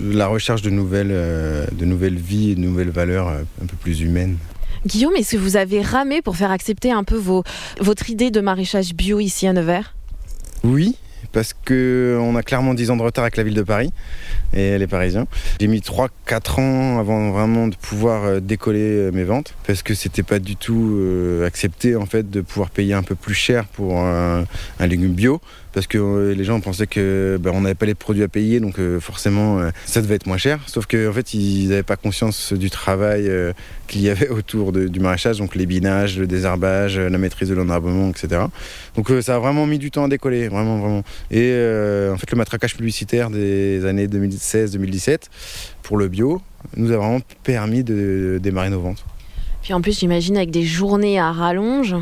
la 0.01 0.27
recherche 0.27 0.63
de 0.63 0.69
nouvelles, 0.71 1.09
de 1.09 1.85
nouvelles 1.85 2.17
vies 2.17 2.51
et 2.51 2.55
de 2.55 2.61
nouvelles 2.61 2.89
valeurs 2.89 3.27
un 3.27 3.65
peu 3.67 3.75
plus 3.75 3.99
humaines. 4.01 4.37
Guillaume, 4.85 5.15
est-ce 5.17 5.33
que 5.33 5.41
vous 5.41 5.57
avez 5.57 5.81
ramé 5.81 6.21
pour 6.21 6.37
faire 6.37 6.51
accepter 6.51 6.89
un 6.89 7.03
peu 7.03 7.17
vos, 7.17 7.43
votre 7.81 8.09
idée 8.09 8.31
de 8.31 8.39
maraîchage 8.39 8.95
bio 8.95 9.19
ici 9.19 9.45
à 9.45 9.51
Nevers? 9.51 9.93
Oui, 10.63 10.95
parce 11.31 11.53
que 11.53 12.17
on 12.21 12.35
a 12.35 12.43
clairement 12.43 12.73
10 12.73 12.91
ans 12.91 12.97
de 12.97 13.01
retard 13.01 13.23
avec 13.23 13.37
la 13.37 13.43
ville 13.43 13.53
de 13.53 13.61
Paris 13.61 13.91
et 14.53 14.77
les 14.77 14.87
Parisiens. 14.87 15.27
J'ai 15.59 15.67
mis 15.67 15.79
3-4 15.79 16.59
ans 16.59 16.99
avant 16.99 17.31
vraiment 17.31 17.67
de 17.67 17.75
pouvoir 17.75 18.25
euh, 18.25 18.39
décoller 18.39 18.79
euh, 18.79 19.11
mes 19.11 19.23
ventes 19.23 19.53
parce 19.67 19.83
que 19.83 19.93
c'était 19.93 20.23
pas 20.23 20.39
du 20.39 20.55
tout 20.55 20.97
euh, 20.97 21.45
accepté 21.45 21.95
en 21.95 22.05
fait 22.05 22.29
de 22.29 22.41
pouvoir 22.41 22.69
payer 22.69 22.93
un 22.93 23.03
peu 23.03 23.15
plus 23.15 23.33
cher 23.33 23.65
pour 23.65 23.99
un 23.99 24.45
légume 24.79 25.13
bio 25.13 25.41
parce 25.73 25.87
que 25.87 25.97
euh, 25.97 26.33
les 26.33 26.43
gens 26.43 26.59
pensaient 26.59 26.87
que 26.87 27.37
ben, 27.41 27.51
on 27.53 27.61
n'avait 27.61 27.75
pas 27.75 27.85
les 27.85 27.93
produits 27.95 28.23
à 28.23 28.27
payer 28.27 28.59
donc 28.59 28.79
euh, 28.79 28.99
forcément 28.99 29.59
euh, 29.59 29.69
ça 29.85 30.01
devait 30.01 30.15
être 30.15 30.25
moins 30.25 30.37
cher 30.37 30.59
sauf 30.67 30.85
qu'en 30.87 31.09
en 31.09 31.13
fait 31.13 31.33
ils 31.33 31.69
n'avaient 31.69 31.83
pas 31.83 31.95
conscience 31.95 32.53
du 32.53 32.69
travail 32.69 33.27
euh, 33.27 33.53
qu'il 33.87 34.01
y 34.01 34.09
avait 34.09 34.29
autour 34.39 34.71
de- 34.71 34.87
du 34.87 34.99
maraîchage 34.99 35.37
donc 35.37 35.55
les 35.55 35.65
binages, 35.65 36.17
le 36.17 36.27
désherbage, 36.27 36.97
la 36.97 37.17
maîtrise 37.17 37.49
de 37.49 37.53
l'enherbement 37.55 38.09
etc. 38.09 38.41
Donc 38.95 39.11
ça 39.21 39.35
a 39.35 39.39
vraiment 39.39 39.65
mis 39.67 39.77
du 39.79 39.91
temps 39.91 40.05
à 40.05 40.07
décoller 40.07 40.47
vraiment 40.47 40.79
vraiment 40.79 41.03
et 41.31 41.49
en 42.11 42.17
fait, 42.17 42.31
le 42.31 42.37
matraquage 42.37 42.75
publicitaire 42.75 43.29
des 43.29 43.85
années 43.85 44.07
2016-2017 44.07 45.23
pour 45.83 45.97
le 45.97 46.07
bio 46.07 46.41
nous 46.75 46.91
a 46.91 46.97
vraiment 46.97 47.19
permis 47.43 47.83
de 47.83 48.39
démarrer 48.41 48.69
nos 48.69 48.81
ventes. 48.81 49.03
Puis 49.61 49.73
en 49.73 49.81
plus, 49.81 49.99
j'imagine 49.99 50.37
avec 50.37 50.51
des 50.51 50.63
journées 50.63 51.19
à 51.19 51.31
rallonge. 51.31 51.95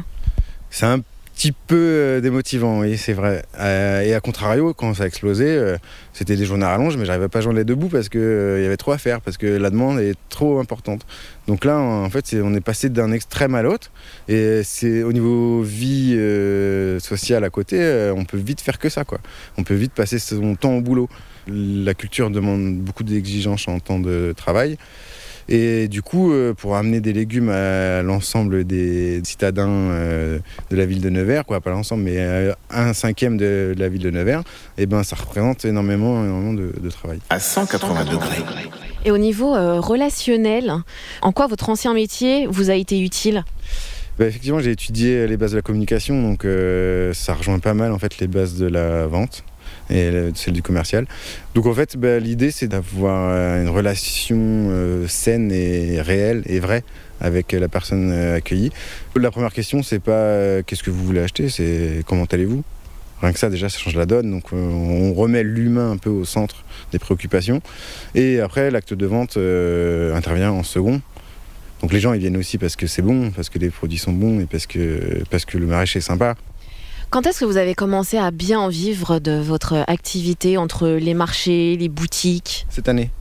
C'est 0.70 0.86
un 0.86 1.00
petit 1.38 1.52
peu 1.52 1.76
euh, 1.76 2.20
démotivant, 2.20 2.80
oui, 2.80 2.98
c'est 2.98 3.14
vrai. 3.14 3.44
Euh, 3.60 4.02
et 4.02 4.16
à 4.16 4.20
contrario, 4.20 4.74
quand 4.74 4.96
ça 4.96 5.04
a 5.04 5.06
explosé, 5.06 5.46
euh, 5.46 5.78
c'était 6.12 6.36
des 6.36 6.46
journées 6.46 6.66
à 6.66 6.70
rallonge, 6.70 6.98
mais 6.98 7.06
j'arrivais 7.06 7.28
pas 7.28 7.40
à 7.40 7.42
joindre 7.42 7.60
les 7.60 7.64
debout 7.64 7.90
parce 7.90 8.10
qu'il 8.10 8.20
y 8.20 8.66
avait 8.66 8.78
trop 8.78 8.92
à 8.92 8.98
faire, 8.98 9.22
parce 9.22 9.38
que 9.38 9.46
la 9.46 9.70
demande 9.70 10.00
est 10.00 10.16
trop 10.30 10.60
importante. 10.60 11.06
Donc 11.48 11.64
là, 11.64 11.78
en 11.78 12.10
fait, 12.10 12.36
on 12.42 12.56
est 12.56 12.62
passé 12.62 12.90
d'un 12.90 13.12
extrême 13.12 13.54
à 13.54 13.62
l'autre. 13.62 13.92
Et 14.28 14.62
c'est 14.64 15.04
au 15.04 15.14
niveau 15.14 15.62
vie 15.62 16.16
euh, 16.18 17.00
sociale 17.00 17.44
à 17.44 17.52
côté, 17.52 17.78
euh, 17.80 18.14
on 18.16 18.26
peut 18.26 18.38
vite 18.38 18.60
faire 18.60 18.80
que 18.80 18.90
ça, 18.90 19.06
quoi. 19.06 19.20
On 19.58 19.64
peut 19.64 19.76
vite 19.76 19.94
passer 19.94 20.18
son 20.18 20.56
temps 20.56 20.74
au 20.74 20.82
boulot. 20.82 21.08
La 21.48 21.94
culture 21.94 22.32
demande 22.32 22.78
beaucoup 22.80 23.04
d'exigences 23.04 23.68
en 23.68 23.80
temps 23.80 24.00
de 24.00 24.34
travail. 24.36 24.78
Et 25.50 25.88
du 25.88 26.02
coup, 26.02 26.34
euh, 26.34 26.54
pour 26.54 26.76
amener 26.76 27.00
des 27.00 27.14
légumes 27.14 27.50
à 27.50 28.02
l'ensemble 28.02 28.66
des 28.66 29.22
citadins 29.24 29.70
euh, 29.70 30.40
de 30.70 30.76
la 30.76 30.86
ville 30.86 31.02
de 31.02 31.10
Nevers, 31.10 31.46
quoi, 31.46 31.62
pas 31.62 31.72
l'ensemble, 31.72 32.04
mais 32.04 32.18
euh, 32.18 32.54
un 32.70 32.94
cinquième 32.94 33.38
de 33.38 33.74
la 33.78 33.88
ville 33.88 34.02
de 34.02 34.12
Nevers, 34.12 34.44
et 34.78 34.86
ben, 34.86 35.04
ça 35.04 35.16
représente 35.16 35.64
énormément, 35.64 36.24
énormément 36.24 36.54
de, 36.54 36.74
de 36.80 36.90
travail. 36.90 37.20
À 37.30 37.40
180 37.40 38.06
degrés. 38.06 38.44
Et 39.06 39.12
au 39.12 39.18
niveau 39.18 39.54
relationnel, 39.80 40.74
en 41.22 41.32
quoi 41.32 41.48
votre 41.48 41.70
ancien 41.70 41.94
métier 41.94 42.46
vous 42.48 42.70
a 42.70 42.76
été 42.76 43.00
utile? 43.00 43.46
Bah, 44.18 44.26
effectivement, 44.26 44.60
j'ai 44.60 44.72
étudié 44.72 45.28
les 45.28 45.38
bases 45.38 45.52
de 45.52 45.58
la 45.58 45.62
communication, 45.62 46.22
donc 46.22 46.44
euh, 46.44 47.14
ça 47.14 47.36
rejoint 47.36 47.60
pas 47.60 47.76
mal 47.76 47.92
en 47.92 48.00
fait 48.00 48.18
les 48.18 48.28
bases 48.28 48.56
de 48.56 48.66
la 48.66 49.06
vente 49.06 49.44
et 49.90 50.12
le- 50.12 50.32
celle 50.36 50.54
du 50.54 50.62
commercial. 50.62 51.06
Donc 51.56 51.66
en 51.66 51.74
fait, 51.74 51.98
bah, 51.98 52.20
l'idée 52.20 52.52
c'est 52.52 52.68
d'avoir 52.68 53.30
euh, 53.32 53.62
une 53.62 53.70
relation 53.70 54.38
euh, 54.40 55.08
saine 55.08 55.52
et 55.52 56.02
réelle 56.02 56.44
et 56.46 56.60
vraie 56.60 56.84
avec 57.20 57.52
la 57.52 57.68
personne 57.68 58.12
euh, 58.12 58.38
accueillie. 58.38 58.72
La 59.16 59.32
première 59.32 59.54
question, 59.54 59.82
c'est 59.84 60.00
pas 60.00 60.12
euh, 60.12 60.62
qu'est-ce 60.66 60.84
que 60.84 60.92
vous 60.92 61.04
voulez 61.04 61.22
acheter, 61.22 61.50
c'est 61.50 62.04
comment 62.06 62.26
allez-vous? 62.26 62.64
Rien 63.20 63.34
que 63.34 63.40
ça, 63.40 63.50
déjà, 63.50 63.68
ça 63.68 63.80
change 63.80 63.96
la 63.96 64.06
donne. 64.06 64.30
Donc, 64.30 64.54
euh, 64.54 64.56
on 64.56 65.12
remet 65.12 65.42
l'humain 65.42 65.90
un 65.90 65.98
peu 65.98 66.12
au 66.12 66.24
centre 66.24 66.64
des 66.92 67.00
préoccupations. 67.00 67.62
Et 68.14 68.40
après, 68.40 68.70
l'acte 68.70 68.94
de 68.94 69.06
vente 69.08 69.38
euh, 69.38 70.14
intervient 70.14 70.52
en 70.52 70.62
second. 70.62 71.02
Donc 71.82 71.94
les 71.94 72.00
gens 72.00 72.14
ils 72.14 72.20
viennent 72.20 72.38
aussi 72.38 72.58
parce 72.58 72.76
que 72.76 72.88
c'est 72.88 73.04
bon, 73.04 73.30
parce 73.30 73.50
que 73.50 73.60
les 73.60 73.70
produits 73.70 74.00
sont 74.00 74.12
bons 74.12 74.40
et 74.40 74.46
parce 74.46 74.66
que, 74.66 75.24
parce 75.30 75.46
que 75.46 75.58
le 75.60 75.68
maraîcher 75.68 76.00
est 76.00 76.02
sympa. 76.02 76.36
Quand 77.10 77.26
est-ce 77.26 77.40
que 77.40 77.46
vous 77.46 77.58
avez 77.58 77.74
commencé 77.74 78.18
à 78.18 78.32
bien 78.32 78.68
vivre 78.70 79.20
de 79.20 79.32
votre 79.40 79.84
activité 79.88 80.58
entre 80.58 80.88
les 80.90 81.14
marchés, 81.14 81.78
les 81.78 81.88
boutiques 81.90 82.66
Cette 82.70 82.90
année. 82.90 83.12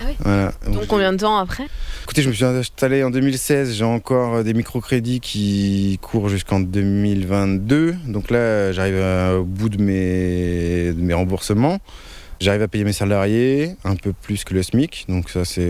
Ah 0.00 0.04
oui 0.08 0.14
Voilà. 0.20 0.52
Donc 0.72 0.86
combien 0.88 1.12
de 1.12 1.18
temps 1.18 1.36
après 1.36 1.64
Écoutez, 2.04 2.22
je 2.22 2.28
me 2.28 2.34
suis 2.34 2.44
installé 2.44 3.04
en 3.04 3.10
2016, 3.10 3.74
j'ai 3.74 3.84
encore 3.84 4.42
des 4.42 4.54
microcrédits 4.54 5.20
qui 5.20 5.98
courent 6.02 6.28
jusqu'en 6.30 6.58
2022. 6.60 7.94
Donc 8.08 8.30
là, 8.30 8.72
j'arrive 8.72 8.96
à- 9.00 9.38
au 9.38 9.44
bout 9.44 9.68
de 9.68 9.80
mes, 9.80 10.92
de 10.92 11.00
mes 11.00 11.14
remboursements. 11.14 11.78
J'arrive 12.40 12.62
à 12.62 12.68
payer 12.68 12.84
mes 12.84 12.92
salariés 12.92 13.76
un 13.84 13.94
peu 13.94 14.12
plus 14.12 14.42
que 14.44 14.54
le 14.54 14.62
SMIC. 14.62 15.04
Donc 15.08 15.30
ça, 15.30 15.44
ça 15.44 15.60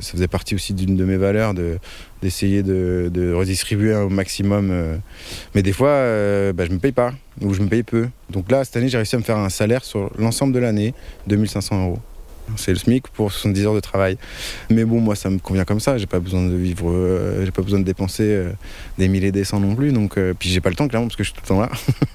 faisait 0.00 0.28
partie 0.28 0.54
aussi 0.54 0.72
d'une 0.72 0.96
de 0.96 1.04
mes 1.04 1.16
valeurs 1.16 1.52
de, 1.52 1.78
d'essayer 2.22 2.62
de, 2.62 3.10
de 3.12 3.32
redistribuer 3.32 3.94
au 3.94 4.08
maximum. 4.08 4.70
euh. 4.70 4.96
Mais 5.54 5.62
des 5.62 5.72
fois, 5.72 5.88
euh, 5.90 6.52
bah, 6.52 6.64
je 6.64 6.70
ne 6.70 6.76
me 6.76 6.80
paye 6.80 6.92
pas 6.92 7.12
ou 7.40 7.54
je 7.54 7.62
me 7.62 7.68
paye 7.68 7.82
peu. 7.82 8.08
Donc 8.30 8.50
là, 8.50 8.64
cette 8.64 8.76
année, 8.76 8.88
j'ai 8.88 8.96
réussi 8.96 9.16
à 9.16 9.18
me 9.18 9.24
faire 9.24 9.38
un 9.38 9.48
salaire 9.48 9.84
sur 9.84 10.10
l'ensemble 10.18 10.52
de 10.52 10.58
l'année, 10.58 10.94
2500 11.26 11.84
euros. 11.84 11.98
C'est 12.56 12.72
le 12.72 12.78
SMIC 12.78 13.08
pour 13.08 13.32
70 13.32 13.66
heures 13.66 13.74
de 13.74 13.80
travail. 13.80 14.18
Mais 14.68 14.84
bon, 14.84 15.00
moi, 15.00 15.16
ça 15.16 15.30
me 15.30 15.38
convient 15.38 15.64
comme 15.64 15.80
ça. 15.80 15.96
J'ai 15.96 16.06
pas 16.06 16.20
besoin 16.20 16.46
de 16.46 16.54
vivre, 16.54 16.90
euh, 16.90 17.44
j'ai 17.44 17.50
pas 17.50 17.62
besoin 17.62 17.78
de 17.78 17.84
dépenser 17.84 18.24
euh, 18.24 18.52
des 18.98 19.08
milliers 19.08 19.32
des 19.32 19.44
cents 19.44 19.60
non 19.60 19.74
plus. 19.74 19.92
Donc, 19.92 20.18
euh, 20.18 20.34
puis 20.38 20.50
j'ai 20.50 20.60
pas 20.60 20.68
le 20.68 20.76
temps 20.76 20.86
clairement 20.86 21.06
parce 21.06 21.16
que 21.16 21.24
je 21.24 21.30
suis 21.30 21.36
tout 21.36 21.42
le 21.44 21.48
temps 21.48 21.60
là. 21.60 21.70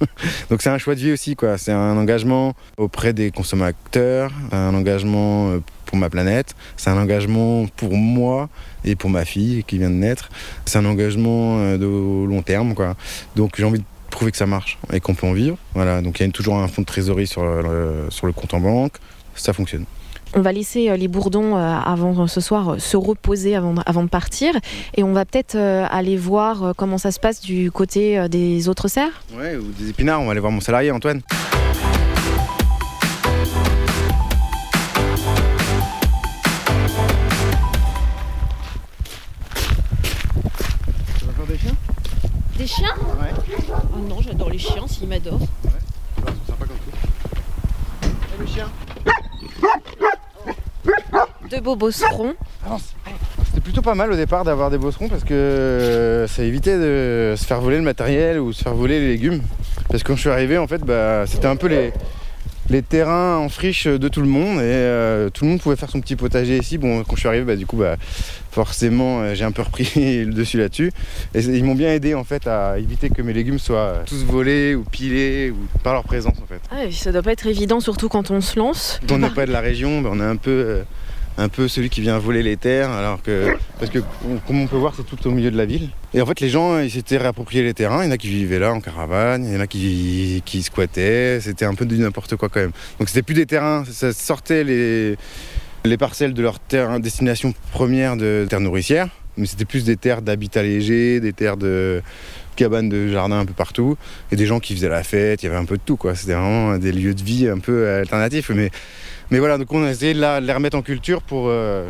donc 0.51 0.61
c'est 0.61 0.69
un 0.69 0.77
choix 0.77 0.93
de 0.93 0.99
vie 0.99 1.11
aussi, 1.11 1.35
quoi. 1.35 1.57
C'est 1.57 1.71
un 1.71 1.97
engagement 1.97 2.53
auprès 2.77 3.11
des 3.11 3.31
consommateurs, 3.31 4.31
un 4.51 4.75
engagement 4.75 5.49
euh, 5.49 5.59
pour 5.89 5.97
ma 5.97 6.11
planète, 6.11 6.55
c'est 6.77 6.91
un 6.91 7.01
engagement 7.01 7.65
pour 7.75 7.95
moi 7.95 8.47
et 8.85 8.95
pour 8.95 9.09
ma 9.09 9.25
fille 9.25 9.63
qui 9.65 9.79
vient 9.79 9.89
de 9.89 9.95
naître. 9.95 10.29
C'est 10.65 10.77
un 10.77 10.85
engagement 10.85 11.57
euh, 11.59 11.77
de 11.79 12.27
long 12.27 12.43
terme, 12.43 12.75
quoi. 12.75 12.95
Donc 13.35 13.55
j'ai 13.57 13.63
envie 13.63 13.79
de 13.79 13.85
prouver 14.19 14.31
que 14.31 14.37
ça 14.37 14.45
marche 14.45 14.77
et 14.91 14.99
qu'on 14.99 15.15
peut 15.15 15.25
en 15.25 15.31
vivre. 15.31 15.57
Voilà. 15.73 16.01
Donc 16.01 16.19
il 16.19 16.25
y 16.25 16.29
a 16.29 16.31
toujours 16.31 16.57
un 16.57 16.67
fonds 16.67 16.81
de 16.81 16.85
trésorerie 16.85 17.25
sur 17.25 17.41
le, 17.45 18.07
sur 18.09 18.27
le 18.27 18.33
compte 18.33 18.53
en 18.53 18.59
banque. 18.59 18.93
Ça 19.33 19.53
fonctionne. 19.53 19.85
On 20.35 20.41
va 20.41 20.51
laisser 20.51 20.89
euh, 20.89 20.97
les 20.97 21.07
bourdons 21.07 21.55
euh, 21.55 21.59
avant 21.59 22.23
euh, 22.23 22.27
ce 22.27 22.41
soir 22.41 22.75
se 22.79 22.97
reposer 22.97 23.55
avant, 23.55 23.75
avant 23.85 24.03
de 24.03 24.09
partir 24.09 24.53
et 24.95 25.03
on 25.03 25.13
va 25.13 25.23
peut-être 25.25 25.55
aller 25.57 26.17
voir 26.17 26.73
comment 26.75 26.97
ça 26.97 27.11
se 27.11 27.19
passe 27.19 27.39
du 27.41 27.71
côté 27.71 28.27
des 28.29 28.67
autres 28.67 28.89
serres. 28.89 29.23
Ouais, 29.37 29.55
ou 29.55 29.71
des 29.79 29.89
épinards. 29.89 30.21
On 30.21 30.25
va 30.25 30.31
aller 30.31 30.41
voir 30.41 30.51
mon 30.51 30.61
salarié 30.61 30.91
Antoine. 30.91 31.21
C'est 45.11 46.51
sympa 46.51 46.65
comme 46.65 46.77
tout. 46.77 48.09
le 48.39 48.45
chien? 48.45 48.69
Deux 51.49 51.61
beaux 51.61 51.75
bosserons. 51.75 52.35
C'était 53.45 53.61
plutôt 53.61 53.81
pas 53.81 53.95
mal 53.95 54.11
au 54.11 54.15
départ 54.15 54.43
d'avoir 54.43 54.69
des 54.69 54.77
bosserons 54.77 55.09
parce 55.09 55.23
que 55.23 56.25
ça 56.27 56.43
évitait 56.43 56.77
de 56.77 57.33
se 57.35 57.43
faire 57.43 57.59
voler 57.59 57.77
le 57.77 57.83
matériel 57.83 58.39
ou 58.39 58.53
se 58.53 58.61
faire 58.61 58.75
voler 58.75 58.99
les 58.99 59.07
légumes. 59.07 59.41
Parce 59.89 60.03
que 60.03 60.09
quand 60.09 60.15
je 60.15 60.21
suis 60.21 60.29
arrivé, 60.29 60.59
en 60.59 60.67
fait, 60.67 60.81
bah, 60.83 61.25
c'était 61.25 61.47
un 61.47 61.55
peu 61.55 61.67
les, 61.67 61.91
les 62.69 62.81
terrains 62.81 63.37
en 63.37 63.49
friche 63.49 63.87
de 63.87 64.07
tout 64.07 64.21
le 64.21 64.27
monde 64.27 64.57
et 64.57 64.63
euh, 64.63 65.29
tout 65.29 65.43
le 65.43 65.51
monde 65.51 65.61
pouvait 65.61 65.75
faire 65.75 65.89
son 65.89 66.01
petit 66.01 66.15
potager 66.15 66.57
ici. 66.57 66.77
Bon, 66.77 67.03
quand 67.03 67.15
je 67.15 67.21
suis 67.21 67.27
arrivé, 67.27 67.43
bah, 67.43 67.55
du 67.55 67.65
coup, 67.65 67.77
bah, 67.77 67.95
forcément, 68.51 69.21
euh, 69.21 69.33
j'ai 69.35 69.43
un 69.43 69.51
peu 69.51 69.61
repris 69.61 69.89
le 70.25 70.33
dessus 70.33 70.57
là-dessus. 70.57 70.91
Et 71.33 71.39
ils 71.39 71.63
m'ont 71.63 71.75
bien 71.75 71.93
aidé 71.93 72.13
en 72.13 72.23
fait 72.23 72.47
à 72.47 72.77
éviter 72.77 73.09
que 73.09 73.21
mes 73.21 73.33
légumes 73.33 73.59
soient 73.59 74.03
tous 74.05 74.23
volés 74.23 74.75
ou 74.75 74.83
pilés 74.83 75.51
ou 75.51 75.57
par 75.83 75.93
leur 75.93 76.03
présence 76.03 76.37
en 76.41 76.45
fait. 76.47 76.61
Ah, 76.71 76.91
ça 76.91 77.11
doit 77.11 77.23
pas 77.23 77.31
être 77.31 77.47
évident, 77.47 77.79
surtout 77.79 78.09
quand 78.09 78.31
on 78.31 78.41
se 78.41 78.59
lance. 78.59 78.99
Quand 79.07 79.15
on 79.15 79.19
n'est 79.19 79.29
pas 79.29 79.45
de 79.45 79.51
la 79.51 79.61
région, 79.61 80.01
bah, 80.01 80.09
on 80.11 80.19
est 80.19 80.23
un 80.23 80.35
peu, 80.35 80.51
euh, 80.51 80.83
un 81.37 81.49
peu 81.49 81.67
celui 81.67 81.89
qui 81.89 82.01
vient 82.01 82.17
voler 82.19 82.43
les 82.43 82.57
terres, 82.57 82.91
alors 82.91 83.21
que 83.21 83.55
parce 83.79 83.91
que 83.91 83.99
comme 84.47 84.61
on 84.61 84.67
peut 84.67 84.77
voir, 84.77 84.93
c'est 84.95 85.05
tout 85.05 85.27
au 85.27 85.31
milieu 85.31 85.51
de 85.51 85.57
la 85.57 85.65
ville. 85.65 85.89
Et 86.13 86.21
en 86.21 86.25
fait, 86.25 86.39
les 86.39 86.49
gens, 86.49 86.79
ils 86.79 86.91
s'étaient 86.91 87.17
réappropriés 87.17 87.63
les 87.63 87.73
terrains. 87.73 88.03
Il 88.03 88.07
y 88.07 88.09
en 88.09 88.11
a 88.11 88.17
qui 88.17 88.29
vivaient 88.29 88.59
là 88.59 88.73
en 88.73 88.81
caravane, 88.81 89.45
il 89.45 89.53
y 89.53 89.57
en 89.57 89.61
a 89.61 89.67
qui, 89.67 90.41
qui 90.45 90.63
squattaient. 90.63 91.39
C'était 91.41 91.65
un 91.65 91.75
peu 91.75 91.85
du 91.85 91.97
n'importe 91.97 92.35
quoi 92.35 92.49
quand 92.49 92.59
même. 92.59 92.71
Donc 92.99 93.09
c'était 93.09 93.21
plus 93.21 93.35
des 93.35 93.45
terrains, 93.45 93.83
ça 93.89 94.11
sortait 94.13 94.63
les 94.63 95.17
les 95.85 95.97
parcelles 95.97 96.33
de 96.33 96.41
leur 96.41 96.59
terre 96.59 96.99
destination 96.99 97.53
première 97.71 98.17
de 98.17 98.45
terre 98.49 98.59
nourricière, 98.59 99.07
mais 99.37 99.45
c'était 99.45 99.65
plus 99.65 99.85
des 99.85 99.95
terres 99.95 100.21
d'habitat 100.21 100.61
léger, 100.61 101.19
des 101.19 101.33
terres 101.33 101.57
de 101.57 102.01
cabanes 102.55 102.89
de 102.89 103.07
jardin 103.07 103.39
un 103.39 103.45
peu 103.45 103.53
partout, 103.53 103.97
et 104.31 104.35
des 104.35 104.45
gens 104.45 104.59
qui 104.59 104.75
faisaient 104.75 104.89
la 104.89 105.03
fête, 105.03 105.41
il 105.41 105.45
y 105.45 105.49
avait 105.49 105.57
un 105.57 105.65
peu 105.65 105.77
de 105.77 105.81
tout, 105.85 105.95
quoi. 105.95 106.15
C'était 106.15 106.33
vraiment 106.33 106.77
des 106.77 106.91
lieux 106.91 107.13
de 107.13 107.23
vie 107.23 107.47
un 107.47 107.59
peu 107.59 107.87
alternatifs, 107.87 108.49
mais, 108.49 108.69
mais 109.31 109.39
voilà, 109.39 109.57
donc 109.57 109.71
on 109.71 109.83
a 109.83 109.89
essayé 109.91 110.13
de, 110.13 110.19
la- 110.21 110.41
de 110.41 110.45
les 110.45 110.53
remettre 110.53 110.77
en 110.77 110.81
culture 110.81 111.21
pour, 111.21 111.45
euh, 111.47 111.89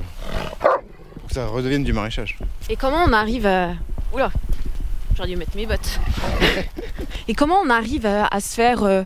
pour 0.62 1.28
que 1.28 1.34
ça 1.34 1.46
redevienne 1.48 1.84
du 1.84 1.94
maraîchage. 1.94 2.38
Et 2.70 2.76
comment 2.76 3.04
on 3.08 3.14
arrive 3.14 3.46
à... 3.46 3.70
Oula 4.14 4.32
J'aurais 5.16 5.30
dû 5.30 5.36
mettre 5.36 5.56
mes 5.56 5.66
bottes. 5.66 6.00
Et 7.28 7.34
comment 7.36 7.58
on 7.64 7.70
arrive 7.70 8.06
à, 8.06 8.26
à 8.28 8.40
se 8.40 8.56
faire 8.56 8.84
euh, 8.84 9.04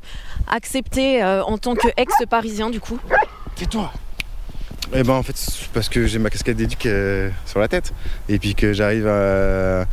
accepter 0.48 1.24
euh, 1.24 1.44
en 1.44 1.58
tant 1.58 1.74
qu'ex-parisien 1.76 2.70
du 2.70 2.80
coup? 2.80 3.00
Tais-toi 3.56 3.92
Eh 4.94 5.02
ben 5.04 5.14
en 5.14 5.24
fait, 5.24 5.36
c'est 5.36 5.68
parce 5.70 5.90
que 5.90 6.06
j'ai 6.06 6.20
ma 6.20 6.30
casquette 6.30 6.58
d'éduc 6.58 6.86
euh, 6.86 7.30
sur 7.48 7.60
la 7.60 7.68
tête, 7.68 7.94
et 8.30 8.38
puis 8.40 8.54
que 8.56 8.74
j'arrive 8.74 9.08
à... 9.08 9.86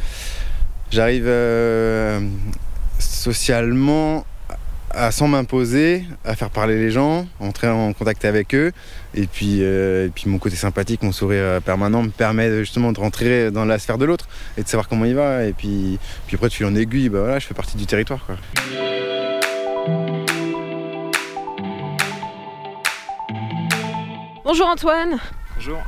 J'arrive 0.91 1.25
euh, 1.27 2.21
socialement 2.99 4.25
à 4.93 5.11
sans 5.13 5.29
m'imposer, 5.29 6.05
à 6.25 6.35
faire 6.35 6.51
parler 6.51 6.77
les 6.77 6.91
gens, 6.91 7.27
entrer 7.39 7.69
en 7.69 7.93
contact 7.93 8.25
avec 8.25 8.55
eux. 8.55 8.73
Et 9.15 9.27
puis, 9.27 9.59
euh, 9.61 10.07
et 10.07 10.09
puis 10.11 10.29
mon 10.29 10.39
côté 10.39 10.57
sympathique, 10.57 11.03
mon 11.03 11.13
sourire 11.13 11.43
euh, 11.43 11.61
permanent 11.61 12.03
me 12.03 12.11
permet 12.11 12.49
de- 12.49 12.61
justement 12.61 12.93
de 12.93 12.99
rentrer 13.01 13.51
dans 13.51 13.65
la 13.65 13.79
sphère 13.79 13.99
de 13.99 14.05
l'autre 14.05 14.29
et 14.59 14.63
de 14.63 14.69
savoir 14.69 14.89
comment 14.89 15.05
il 15.05 15.15
va. 15.15 15.45
Et 15.45 15.53
puis, 15.53 15.99
puis 16.27 16.37
après, 16.37 16.49
de 16.49 16.53
fil 16.53 16.67
en 16.67 16.75
aiguille, 16.75 17.09
bah 17.09 17.21
voilà, 17.21 17.39
je 17.39 17.47
fais 17.47 17.55
partie 17.55 17.77
du 17.77 17.87
territoire. 17.87 18.25
Quoi. 18.27 18.37
Bonjour 24.45 24.67
Antoine 24.69 25.19
Bonjour. 25.57 25.79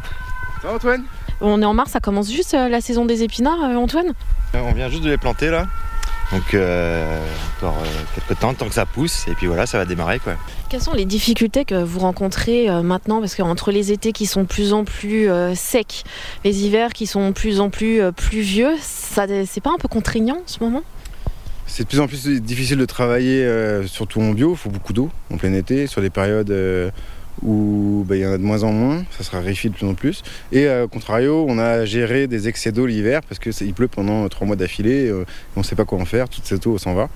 Ça 0.60 0.68
va 0.68 0.74
Antoine? 0.74 1.04
On 1.40 1.60
est 1.60 1.64
en 1.64 1.74
mars, 1.74 1.90
ça 1.90 2.00
commence 2.00 2.30
juste 2.30 2.54
euh, 2.54 2.68
la 2.68 2.80
saison 2.80 3.04
des 3.04 3.22
épinards 3.22 3.58
Antoine? 3.76 4.12
On 4.54 4.72
vient 4.72 4.88
juste 4.88 5.02
de 5.02 5.10
les 5.10 5.18
planter 5.18 5.50
là. 5.50 5.66
Donc 6.32 6.54
euh, 6.54 7.20
encore 7.58 7.76
euh, 7.82 7.86
quelques 8.14 8.40
temps, 8.40 8.54
tant 8.54 8.66
que 8.66 8.74
ça 8.74 8.86
pousse, 8.86 9.28
et 9.28 9.34
puis 9.34 9.46
voilà, 9.46 9.66
ça 9.66 9.76
va 9.76 9.84
démarrer 9.84 10.18
quoi. 10.18 10.34
Quelles 10.70 10.80
sont 10.80 10.94
les 10.94 11.04
difficultés 11.04 11.66
que 11.66 11.82
vous 11.82 12.00
rencontrez 12.00 12.70
euh, 12.70 12.80
maintenant? 12.82 13.20
Parce 13.20 13.34
qu'entre 13.34 13.70
les 13.70 13.92
étés 13.92 14.12
qui 14.12 14.24
sont 14.24 14.42
de 14.42 14.46
plus 14.46 14.72
en 14.72 14.84
plus 14.84 15.28
euh, 15.28 15.54
secs, 15.54 16.04
les 16.44 16.64
hivers 16.64 16.94
qui 16.94 17.06
sont 17.06 17.28
de 17.28 17.34
plus 17.34 17.60
en 17.60 17.68
plus 17.68 18.00
euh, 18.00 18.12
pluvieux, 18.12 18.72
ça, 18.80 19.26
c'est 19.46 19.60
pas 19.60 19.70
un 19.70 19.78
peu 19.78 19.88
contraignant 19.88 20.36
en 20.36 20.46
ce 20.46 20.64
moment? 20.64 20.82
C'est 21.66 21.82
de 21.82 21.88
plus 21.88 22.00
en 22.00 22.06
plus 22.06 22.26
difficile 22.40 22.78
de 22.78 22.86
travailler, 22.86 23.44
euh, 23.44 23.86
surtout 23.86 24.20
en 24.22 24.30
bio. 24.30 24.52
Il 24.52 24.56
faut 24.56 24.70
beaucoup 24.70 24.94
d'eau 24.94 25.10
en 25.30 25.36
plein 25.36 25.52
été, 25.52 25.86
sur 25.86 26.00
des 26.00 26.10
périodes 26.10 26.50
euh, 27.44 27.48
où 27.48 28.04
bah, 28.06 28.16
il 28.16 28.22
y 28.22 28.26
en 28.26 28.32
a 28.32 28.38
de 28.38 28.42
moins 28.42 28.62
en 28.62 28.72
moins. 28.72 29.04
Ça 29.10 29.24
se 29.24 29.30
raréfie 29.30 29.68
de 29.68 29.74
plus 29.74 29.86
en 29.86 29.94
plus. 29.94 30.22
Et 30.52 30.66
euh, 30.66 30.84
au 30.84 30.88
contrario, 30.88 31.44
on 31.48 31.58
a 31.58 31.84
géré 31.84 32.26
des 32.26 32.48
excès 32.48 32.72
d'eau 32.72 32.86
l'hiver 32.86 33.20
parce 33.28 33.38
qu'il 33.38 33.74
pleut 33.74 33.88
pendant 33.88 34.28
trois 34.28 34.46
mois 34.46 34.56
d'affilée. 34.56 35.08
euh, 35.08 35.24
on 35.56 35.60
ne 35.60 35.64
sait 35.64 35.76
pas 35.76 35.84
quoi 35.84 35.98
en 35.98 36.04
faire. 36.04 36.28
Toute 36.28 36.44
cette 36.44 36.66
eau 36.66 36.78
s'en 36.78 36.94
va. 36.94 37.08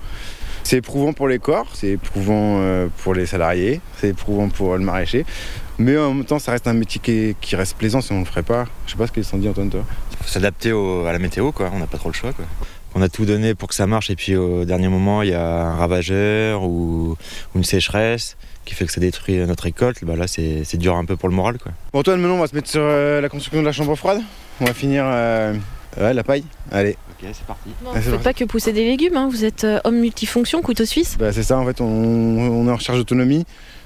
C'est 0.63 0.77
éprouvant 0.77 1.13
pour 1.13 1.29
les 1.29 1.39
corps, 1.39 1.69
c'est 1.73 1.91
éprouvant 1.91 2.57
euh, 2.59 2.87
pour 2.97 3.13
les 3.13 3.25
salariés, 3.25 3.79
c'est 3.99 4.09
éprouvant 4.09 4.49
pour 4.49 4.75
le 4.75 4.83
maraîcher. 4.83 5.25
Mais 5.77 5.97
en 5.97 6.13
même 6.13 6.25
temps, 6.25 6.39
ça 6.39 6.51
reste 6.51 6.67
un 6.67 6.73
métier 6.73 7.35
qui, 7.39 7.55
reste 7.55 7.77
plaisant 7.77 8.01
si 8.01 8.11
on 8.11 8.15
ne 8.15 8.19
le 8.21 8.25
ferait 8.25 8.43
pas. 8.43 8.65
Je 8.85 8.91
sais 8.91 8.97
pas 8.97 9.07
ce 9.07 9.13
qu'ils 9.13 9.23
s'en 9.23 9.37
dit, 9.37 9.47
Antoine, 9.47 9.69
toi. 9.69 9.85
Faut 10.21 10.27
s'adapter 10.27 10.71
à 10.71 11.13
la 11.13 11.19
météo 11.19 11.53
quoi, 11.53 11.71
on 11.73 11.79
n'a 11.79 11.87
pas 11.87 11.97
trop 11.97 12.09
le 12.09 12.15
choix. 12.15 12.31
On 12.95 13.01
a 13.01 13.07
tout 13.07 13.23
donné 13.23 13.55
pour 13.55 13.69
que 13.69 13.75
ça 13.75 13.87
marche, 13.87 14.09
et 14.09 14.15
puis 14.15 14.35
au 14.35 14.65
dernier 14.65 14.89
moment, 14.89 15.21
il 15.21 15.29
y 15.29 15.33
a 15.33 15.67
un 15.67 15.75
ravageur 15.75 16.63
ou 16.63 17.15
une 17.55 17.63
sécheresse 17.63 18.35
qui 18.67 18.75
fait 18.75 18.85
que 18.85 18.91
ça 18.91 18.99
détruit 19.01 19.35
notre 19.47 19.63
récolte. 19.63 20.03
Bah 20.03 20.15
là, 20.15 20.27
c'est 20.27 20.63
c'est 20.63 20.77
dur 20.77 20.95
un 20.95 21.05
peu 21.05 21.15
pour 21.15 21.29
le 21.29 21.35
moral 21.35 21.57
quoi. 21.57 21.71
Bon, 21.93 21.99
Antoine, 21.99 22.19
maintenant, 22.19 22.35
on 22.35 22.39
va 22.41 22.47
se 22.47 22.55
mettre 22.55 22.69
sur 22.69 22.81
euh, 22.83 23.21
la 23.21 23.29
construction 23.29 23.61
de 23.61 23.65
la 23.65 23.71
chambre 23.71 23.95
froide. 23.95 24.21
On 24.61 24.65
va 24.65 24.73
finir 24.73 25.03
euh, 25.07 25.53
ouais, 25.99 26.13
la 26.13 26.23
paille. 26.23 26.43
Allez. 26.71 26.97
Ok, 27.11 27.27
c'est 27.33 27.45
parti. 27.45 27.69
Vous 27.81 27.89
Ah, 27.95 27.99
c'est 28.01 28.11
faites 28.11 28.21
pas 28.21 28.33
que 28.33 28.43
pousser 28.43 28.73
des 28.73 28.85
légumes, 28.85 29.17
hein, 29.17 29.27
vous 29.31 29.43
êtes 29.45 29.63
euh, 29.63 29.79
homme 29.85 29.99
multifonction, 29.99 30.61
couteau 30.61 30.85
suisse 30.85 31.17
Bah, 31.17 31.31
c'est 31.33 31.43
ça, 31.43 31.57
en 31.57 31.65
fait, 31.65 31.81
on, 31.81 31.85
on 31.85 32.67
est 32.67 32.71
en 32.71 32.75
recherche 32.75 32.97
d'autonomie. 32.97 33.45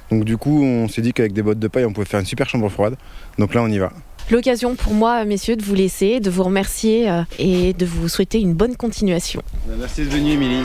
Donc 0.10 0.26
du 0.26 0.36
coup, 0.36 0.62
on 0.64 0.90
s'est 0.90 1.02
dit 1.02 1.14
qu'avec 1.14 1.32
des 1.32 1.42
bottes 1.42 1.60
de 1.60 1.68
paille, 1.70 1.86
on 1.86 1.94
pouvait 1.94 2.06
faire 2.06 2.20
une 2.20 2.26
super 2.26 2.50
chambre 2.50 2.68
froide. 2.68 2.96
Donc 3.38 3.54
là, 3.54 3.62
on 3.64 3.68
y 3.70 3.78
va. 3.80 3.94
L'occasion 4.30 4.76
pour 4.76 4.94
moi, 4.94 5.24
messieurs, 5.26 5.56
de 5.56 5.64
vous 5.64 5.74
laisser, 5.76 6.20
de 6.20 6.30
vous 6.30 6.44
remercier 6.44 7.10
euh, 7.10 7.22
et 7.40 7.74
de 7.74 7.86
vous 7.86 8.08
souhaiter 8.10 8.40
une 8.40 8.54
bonne 8.54 8.76
continuation. 8.76 9.42
Merci 9.80 10.02
d'être 10.04 10.14
venu, 10.14 10.32
Émilie. 10.32 10.64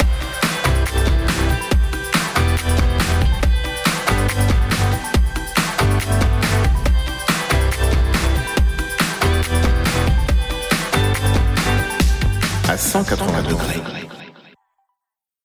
180 13.05 13.43
degrés. 13.43 13.96